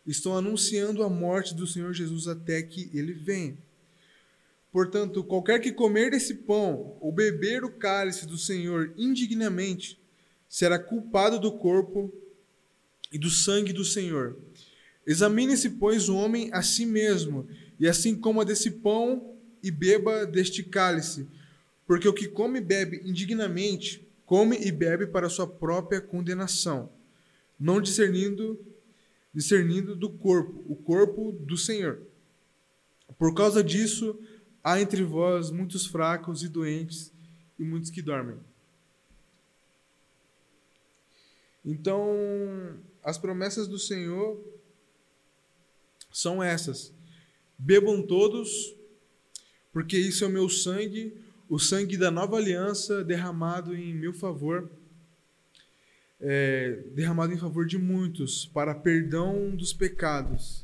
estão 0.05 0.37
anunciando 0.37 1.03
a 1.03 1.09
morte 1.09 1.53
do 1.53 1.67
Senhor 1.67 1.93
Jesus 1.93 2.27
até 2.27 2.61
que 2.61 2.89
ele 2.93 3.13
venha. 3.13 3.57
Portanto, 4.71 5.23
qualquer 5.23 5.59
que 5.59 5.71
comer 5.71 6.11
desse 6.11 6.35
pão 6.35 6.95
ou 7.01 7.11
beber 7.11 7.63
o 7.63 7.71
cálice 7.71 8.25
do 8.25 8.37
Senhor 8.37 8.93
indignamente, 8.97 9.99
será 10.47 10.77
culpado 10.79 11.39
do 11.39 11.51
corpo 11.51 12.11
e 13.11 13.17
do 13.17 13.29
sangue 13.29 13.73
do 13.73 13.85
Senhor. 13.85 14.37
Examine-se, 15.05 15.71
pois, 15.71 16.07
o 16.07 16.15
homem 16.15 16.49
a 16.53 16.61
si 16.61 16.85
mesmo, 16.85 17.47
e 17.79 17.87
assim 17.87 18.15
coma 18.15 18.45
desse 18.45 18.69
pão 18.69 19.35
e 19.61 19.71
beba 19.71 20.25
deste 20.25 20.63
cálice, 20.63 21.27
porque 21.87 22.07
o 22.07 22.13
que 22.13 22.27
come 22.27 22.59
e 22.59 22.63
bebe 22.63 23.01
indignamente, 23.03 24.07
come 24.29 24.59
e 24.59 24.71
bebe 24.71 25.07
para 25.07 25.27
sua 25.27 25.47
própria 25.47 25.99
condenação, 25.99 26.91
não 27.59 27.81
discernindo 27.81 28.63
discernindo 29.33 29.95
do 29.95 30.07
corpo, 30.07 30.63
o 30.71 30.75
corpo 30.75 31.31
do 31.31 31.57
Senhor. 31.57 32.03
Por 33.17 33.33
causa 33.33 33.63
disso, 33.63 34.19
há 34.63 34.79
entre 34.79 35.01
vós 35.01 35.49
muitos 35.49 35.87
fracos 35.87 36.43
e 36.43 36.47
doentes 36.47 37.11
e 37.57 37.63
muitos 37.63 37.89
que 37.89 38.03
dormem. 38.03 38.37
Então, 41.65 42.79
as 43.03 43.17
promessas 43.17 43.67
do 43.67 43.79
Senhor 43.79 44.39
são 46.11 46.43
essas: 46.43 46.93
bebam 47.57 48.03
todos, 48.03 48.75
porque 49.73 49.97
isso 49.97 50.23
é 50.23 50.27
o 50.27 50.31
meu 50.31 50.47
sangue, 50.49 51.19
o 51.49 51.57
sangue 51.57 51.97
da 51.97 52.11
nova 52.11 52.37
aliança 52.37 53.03
derramado 53.03 53.75
em 53.75 53.93
meu 53.93 54.13
favor, 54.13 54.69
é, 56.21 56.83
derramado 56.93 57.33
em 57.33 57.37
favor 57.37 57.65
de 57.65 57.77
muitos, 57.77 58.45
para 58.45 58.75
perdão 58.75 59.55
dos 59.55 59.73
pecados. 59.73 60.63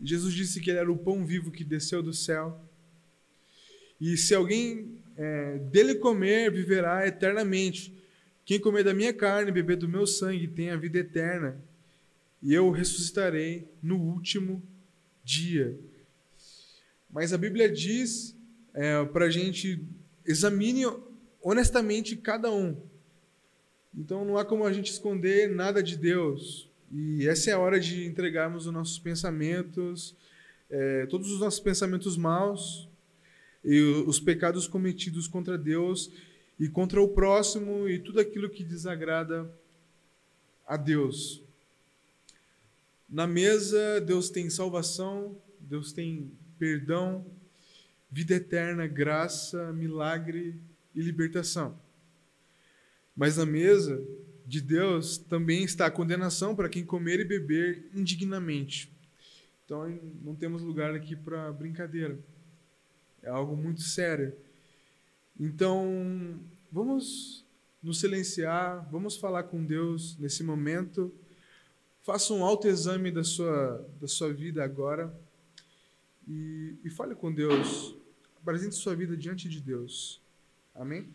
Jesus 0.00 0.32
disse 0.32 0.60
que 0.60 0.70
ele 0.70 0.78
era 0.78 0.92
o 0.92 0.96
pão 0.96 1.26
vivo 1.26 1.50
que 1.50 1.64
desceu 1.64 2.02
do 2.02 2.12
céu. 2.12 2.60
E 4.00 4.16
se 4.16 4.34
alguém 4.34 5.02
é, 5.16 5.58
dele 5.58 5.96
comer, 5.96 6.52
viverá 6.52 7.06
eternamente. 7.06 7.92
Quem 8.44 8.60
comer 8.60 8.84
da 8.84 8.94
minha 8.94 9.12
carne 9.12 9.50
e 9.50 9.54
beber 9.54 9.76
do 9.76 9.88
meu 9.88 10.06
sangue 10.06 10.46
tem 10.46 10.70
a 10.70 10.76
vida 10.76 10.98
eterna 10.98 11.60
e 12.42 12.54
eu 12.54 12.70
ressuscitarei 12.70 13.66
no 13.82 13.96
último 13.96 14.62
dia. 15.24 15.76
Mas 17.10 17.32
a 17.32 17.38
Bíblia 17.38 17.68
diz 17.68 18.35
é, 18.76 19.02
para 19.06 19.24
a 19.24 19.30
gente 19.30 19.82
examine 20.24 20.84
honestamente 21.42 22.14
cada 22.14 22.52
um. 22.52 22.76
Então 23.96 24.22
não 24.22 24.36
há 24.36 24.44
como 24.44 24.66
a 24.66 24.72
gente 24.72 24.92
esconder 24.92 25.48
nada 25.48 25.82
de 25.82 25.96
Deus. 25.96 26.68
E 26.92 27.26
essa 27.26 27.50
é 27.50 27.54
a 27.54 27.58
hora 27.58 27.80
de 27.80 28.04
entregarmos 28.04 28.66
os 28.66 28.72
nossos 28.72 28.98
pensamentos, 28.98 30.14
é, 30.68 31.06
todos 31.06 31.32
os 31.32 31.40
nossos 31.40 31.58
pensamentos 31.58 32.18
maus 32.18 32.86
e 33.64 33.80
os 34.06 34.20
pecados 34.20 34.68
cometidos 34.68 35.26
contra 35.26 35.56
Deus 35.56 36.10
e 36.60 36.68
contra 36.68 37.00
o 37.00 37.08
próximo 37.08 37.88
e 37.88 37.98
tudo 37.98 38.20
aquilo 38.20 38.50
que 38.50 38.62
desagrada 38.62 39.50
a 40.66 40.76
Deus. 40.76 41.42
Na 43.08 43.26
mesa, 43.26 44.00
Deus 44.00 44.28
tem 44.28 44.50
salvação, 44.50 45.40
Deus 45.58 45.92
tem 45.92 46.30
perdão, 46.58 47.24
vida 48.10 48.34
eterna, 48.34 48.86
graça, 48.86 49.72
milagre 49.72 50.60
e 50.94 51.00
libertação. 51.00 51.78
Mas 53.16 53.36
na 53.36 53.46
mesa 53.46 54.02
de 54.46 54.60
Deus 54.60 55.18
também 55.18 55.64
está 55.64 55.86
a 55.86 55.90
condenação 55.90 56.54
para 56.54 56.68
quem 56.68 56.84
comer 56.84 57.20
e 57.20 57.24
beber 57.24 57.90
indignamente. 57.94 58.92
Então 59.64 59.88
não 60.22 60.34
temos 60.34 60.62
lugar 60.62 60.94
aqui 60.94 61.16
para 61.16 61.52
brincadeira. 61.52 62.18
É 63.22 63.28
algo 63.28 63.56
muito 63.56 63.80
sério. 63.80 64.32
Então, 65.38 66.38
vamos 66.70 67.44
nos 67.82 67.98
silenciar, 67.98 68.88
vamos 68.90 69.16
falar 69.16 69.42
com 69.42 69.64
Deus 69.64 70.16
nesse 70.18 70.44
momento. 70.44 71.12
Faça 72.02 72.32
um 72.32 72.44
autoexame 72.44 73.10
da 73.10 73.24
sua, 73.24 73.84
da 74.00 74.06
sua 74.06 74.32
vida 74.32 74.62
agora 74.62 75.12
e, 76.28 76.76
e 76.84 76.90
fale 76.90 77.16
com 77.16 77.32
Deus. 77.32 77.95
Apresente 78.46 78.76
sua 78.76 78.94
vida 78.94 79.16
diante 79.16 79.48
de 79.48 79.60
Deus. 79.60 80.22
Amém? 80.72 81.12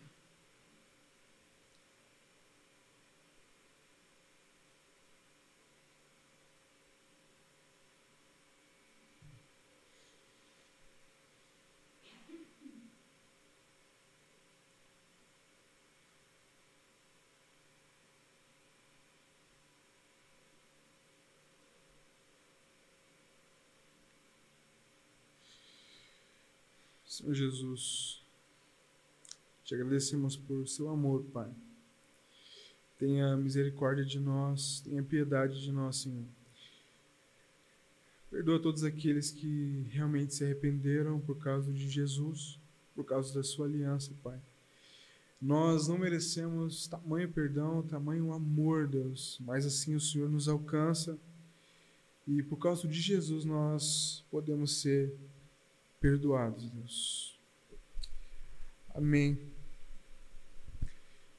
Senhor 27.12 27.34
Jesus, 27.34 28.22
te 29.64 29.74
agradecemos 29.74 30.34
por 30.34 30.66
seu 30.66 30.88
amor, 30.88 31.22
Pai. 31.24 31.50
Tenha 32.98 33.36
misericórdia 33.36 34.02
de 34.02 34.18
nós, 34.18 34.80
tenha 34.80 35.02
piedade 35.02 35.60
de 35.60 35.70
nós, 35.70 35.96
Senhor. 35.96 36.24
Perdoa 38.30 38.58
todos 38.58 38.82
aqueles 38.82 39.30
que 39.30 39.86
realmente 39.90 40.34
se 40.34 40.42
arrependeram 40.42 41.20
por 41.20 41.36
causa 41.36 41.70
de 41.70 41.86
Jesus, 41.86 42.58
por 42.94 43.04
causa 43.04 43.34
da 43.34 43.42
sua 43.42 43.66
aliança, 43.66 44.14
Pai. 44.22 44.40
Nós 45.38 45.88
não 45.88 45.98
merecemos 45.98 46.86
tamanho 46.86 47.30
perdão, 47.30 47.82
tamanho 47.82 48.32
amor, 48.32 48.88
Deus, 48.88 49.36
mas 49.42 49.66
assim 49.66 49.94
o 49.94 50.00
Senhor 50.00 50.30
nos 50.30 50.48
alcança. 50.48 51.18
E 52.26 52.42
por 52.42 52.56
causa 52.56 52.88
de 52.88 52.98
Jesus 52.98 53.44
nós 53.44 54.24
podemos 54.30 54.80
ser 54.80 55.14
perdoados, 56.02 56.68
Deus. 56.68 57.38
Amém. 58.92 59.38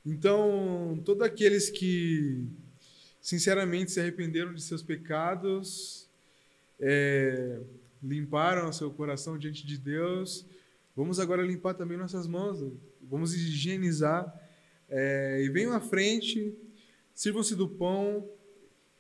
Então, 0.06 1.02
todos 1.04 1.22
aqueles 1.22 1.70
que 1.70 2.48
sinceramente 3.22 3.92
se 3.92 4.00
arrependeram 4.00 4.54
de 4.54 4.62
seus 4.62 4.82
pecados, 4.82 6.08
é, 6.80 7.60
limparam 8.02 8.72
seu 8.72 8.90
coração 8.90 9.38
diante 9.38 9.68
de 9.68 9.78
Deus, 9.78 10.46
vamos 10.96 11.20
agora 11.20 11.42
limpar 11.42 11.74
também 11.74 11.98
nossas 11.98 12.26
mãos, 12.26 12.66
vamos 13.02 13.34
higienizar. 13.34 14.34
É, 14.90 15.42
e 15.44 15.50
venham 15.50 15.74
à 15.74 15.82
frente, 15.82 16.54
sirvam-se 17.14 17.54
do 17.56 17.68
pão, 17.68 18.30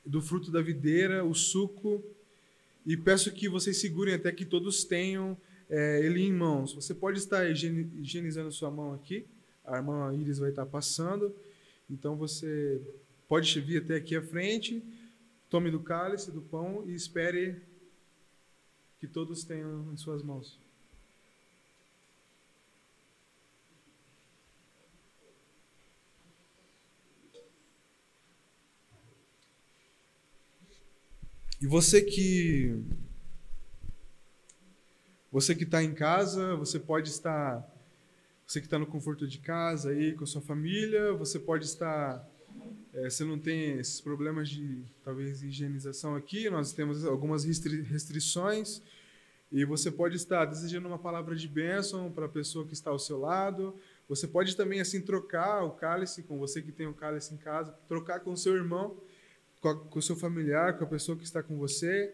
do 0.05 0.21
fruto 0.21 0.51
da 0.51 0.61
videira, 0.61 1.23
o 1.23 1.33
suco, 1.33 2.03
e 2.85 2.97
peço 2.97 3.31
que 3.31 3.47
vocês 3.47 3.77
segurem 3.77 4.13
até 4.13 4.29
que 4.29 4.45
todos 4.45 4.83
tenham 4.83 5.37
é, 5.75 5.99
ele 6.05 6.21
em 6.21 6.31
mãos. 6.31 6.71
Você 6.73 6.93
pode 6.93 7.17
estar 7.17 7.49
higienizando 7.49 8.51
sua 8.51 8.69
mão 8.69 8.93
aqui, 8.93 9.25
a 9.65 9.77
irmã 9.77 10.13
Iris 10.13 10.37
vai 10.37 10.51
estar 10.51 10.67
passando, 10.67 11.35
então 11.89 12.15
você 12.15 12.79
pode 13.27 13.59
vir 13.59 13.81
até 13.81 13.95
aqui 13.95 14.15
à 14.15 14.21
frente, 14.21 14.83
tome 15.49 15.71
do 15.71 15.79
cálice, 15.79 16.31
do 16.31 16.43
pão 16.43 16.83
e 16.87 16.93
espere 16.93 17.59
que 18.99 19.07
todos 19.07 19.43
tenham 19.43 19.91
em 19.91 19.97
suas 19.97 20.21
mãos. 20.21 20.59
E 31.59 31.65
você 31.65 31.99
que 31.99 32.75
Você 35.33 35.55
que 35.55 35.63
está 35.63 35.83
em 35.83 35.95
casa, 35.95 36.55
você 36.55 36.79
pode 36.79 37.09
estar. 37.09 37.67
Você 38.45 38.59
que 38.59 38.67
está 38.67 38.77
no 38.77 38.85
conforto 38.85 39.27
de 39.27 39.39
casa 39.39 39.89
aí 39.89 40.13
com 40.13 40.25
a 40.25 40.27
sua 40.27 40.41
família, 40.41 41.11
você 41.13 41.39
pode 41.39 41.65
estar. 41.65 42.23
É, 42.93 43.09
você 43.09 43.25
não 43.25 43.39
tem 43.39 43.79
esses 43.79 43.99
problemas 43.99 44.47
de 44.47 44.83
talvez 45.03 45.41
higienização 45.41 46.15
aqui, 46.15 46.51
nós 46.51 46.71
temos 46.71 47.03
algumas 47.03 47.45
restri 47.45 47.81
restrições. 47.81 48.79
E 49.51 49.65
você 49.65 49.89
pode 49.89 50.15
estar 50.17 50.45
desejando 50.45 50.87
uma 50.87 50.99
palavra 50.99 51.35
de 51.35 51.47
bênção 51.47 52.11
para 52.11 52.27
a 52.27 52.29
pessoa 52.29 52.67
que 52.67 52.73
está 52.73 52.91
ao 52.91 52.99
seu 52.99 53.19
lado. 53.19 53.75
Você 54.07 54.27
pode 54.27 54.55
também 54.55 54.81
assim 54.81 55.01
trocar 55.01 55.63
o 55.63 55.71
cálice 55.71 56.21
com 56.21 56.37
você 56.37 56.61
que 56.61 56.71
tem 56.71 56.85
o 56.85 56.93
cálice 56.93 57.33
em 57.33 57.37
casa, 57.37 57.75
trocar 57.87 58.19
com 58.19 58.33
o 58.33 58.37
seu 58.37 58.53
irmão, 58.53 58.95
com 59.61 59.97
o 59.97 60.01
seu 60.01 60.15
familiar, 60.15 60.77
com 60.77 60.83
a 60.83 60.87
pessoa 60.87 61.17
que 61.17 61.23
está 61.23 61.41
com 61.41 61.57
você. 61.57 62.13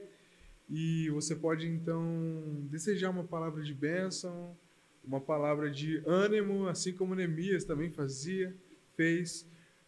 E 0.69 1.09
você 1.09 1.35
pode 1.35 1.67
então 1.67 2.67
desejar 2.69 3.09
uma 3.09 3.23
palavra 3.23 3.63
de 3.63 3.73
bênção, 3.73 4.55
uma 5.03 5.19
palavra 5.19 5.71
de 5.71 6.03
ânimo, 6.05 6.67
assim 6.67 6.93
como 6.93 7.15
Neemias 7.15 7.63
também 7.63 7.89
fazia, 7.89 8.55
fez 8.95 9.47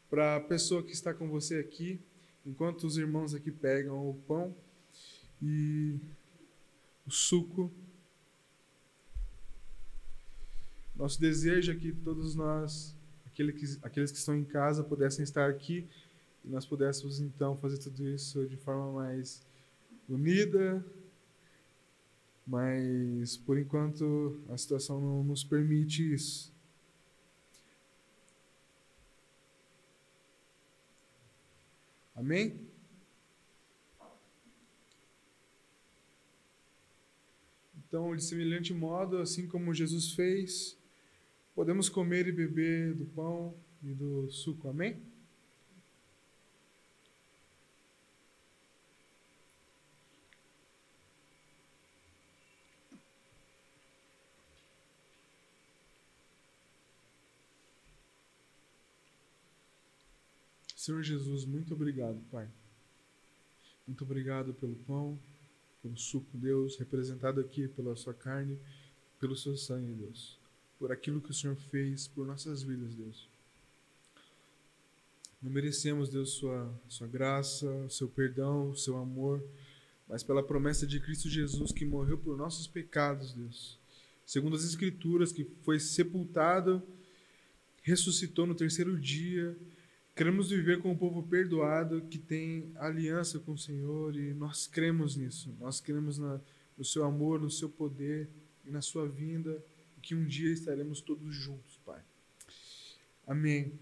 para 0.10 0.38
a 0.38 0.40
pessoa 0.40 0.82
que 0.82 0.92
está 0.92 1.14
com 1.14 1.30
você 1.30 1.60
aqui, 1.60 2.00
enquanto 2.46 2.86
os 2.86 2.98
irmãos 2.98 3.36
aqui 3.36 3.52
pegam 3.52 4.10
o 4.10 4.16
pão 4.28 4.56
e 5.42 6.00
o 7.06 7.12
suco. 7.12 7.72
Nosso 10.96 11.22
desejo 11.22 11.72
é 11.72 11.76
que 11.76 11.92
todos 11.92 12.34
nós, 12.36 12.96
que, 13.34 13.44
aqueles 13.84 14.12
que 14.12 14.18
estão 14.18 14.36
em 14.36 14.44
casa, 14.44 14.84
pudessem 14.84 15.24
estar 15.24 15.48
aqui 15.48 15.88
e 16.44 16.50
nós 16.50 16.66
pudéssemos 16.66 17.20
então 17.20 17.56
fazer 17.58 17.78
tudo 17.78 18.08
isso 18.08 18.48
de 18.48 18.58
forma 18.58 18.92
mais 18.94 19.46
unida, 20.14 20.86
mas 22.46 23.38
por 23.38 23.58
enquanto 23.58 24.40
a 24.50 24.58
situação 24.58 25.00
não 25.00 25.24
nos 25.24 25.44
permite 25.44 26.14
isso. 26.14 26.52
Amém? 32.16 32.60
Então, 37.88 38.16
de 38.16 38.24
semelhante 38.24 38.74
modo, 38.74 39.18
assim 39.18 39.48
como 39.48 39.74
Jesus 39.74 40.14
fez, 40.14 40.78
podemos 41.54 41.90
comer 41.90 42.28
e 42.28 42.32
beber 42.32 42.94
do 42.94 43.06
pão 43.06 43.54
e 43.84 43.94
do 43.94 44.30
suco. 44.30 44.70
Amém? 44.70 45.11
Senhor 60.82 61.04
Jesus, 61.04 61.46
muito 61.46 61.76
obrigado, 61.76 62.20
Pai. 62.32 62.50
Muito 63.86 64.04
obrigado 64.04 64.52
pelo 64.52 64.74
pão, 64.78 65.16
pelo 65.80 65.96
suco, 65.96 66.36
Deus, 66.36 66.76
representado 66.76 67.40
aqui 67.40 67.68
pela 67.68 67.96
sua 67.96 68.16
carne, 68.16 68.58
pelo 69.20 69.38
seu 69.38 69.56
sangue, 69.56 69.94
Deus. 69.94 70.40
Por 70.80 70.92
aquilo 70.92 71.22
que 71.22 71.30
o 71.30 71.36
Senhor 71.36 71.56
fez 71.56 72.08
por 72.08 72.26
nossas 72.26 72.64
vidas, 72.64 72.96
Deus. 72.96 73.30
Não 75.40 75.52
merecemos, 75.52 76.10
Deus, 76.10 76.32
sua, 76.32 76.74
sua 76.90 77.06
graça, 77.06 77.88
seu 77.88 78.08
perdão, 78.08 78.76
seu 78.76 78.98
amor, 78.98 79.40
mas 80.10 80.24
pela 80.24 80.42
promessa 80.42 80.88
de 80.88 81.00
Cristo 81.00 81.30
Jesus 81.30 81.72
que 81.72 81.86
morreu 81.86 82.18
por 82.18 82.36
nossos 82.36 82.66
pecados, 82.66 83.34
Deus. 83.34 83.78
Segundo 84.26 84.56
as 84.56 84.64
Escrituras, 84.64 85.32
que 85.32 85.44
foi 85.62 85.80
sepultado, 85.80 86.82
ressuscitou 87.84 88.48
no 88.48 88.56
terceiro 88.56 89.00
dia 89.00 89.56
Queremos 90.16 90.50
viver 90.50 90.82
com 90.82 90.92
um 90.92 90.98
povo 90.98 91.24
perdoado 91.24 92.02
que 92.10 92.18
tem 92.18 92.72
aliança 92.76 93.40
com 93.40 93.54
o 93.54 93.58
Senhor 93.58 94.16
e 94.16 94.34
nós 94.34 94.68
cremos 94.68 95.16
nisso. 95.16 95.56
Nós 95.60 95.80
cremos 95.80 96.18
na, 96.18 96.40
no 96.78 96.84
seu 96.84 97.06
amor, 97.06 97.40
no 97.40 97.50
seu 97.50 97.70
poder 97.70 98.30
e 98.66 98.70
na 98.70 98.82
sua 98.82 99.08
vinda 99.08 99.64
e 99.98 100.02
que 100.02 100.14
um 100.14 100.26
dia 100.26 100.52
estaremos 100.52 101.02
todos 101.02 101.34
juntos, 101.34 101.80
Pai. 101.86 102.02
Amém. 103.26 103.80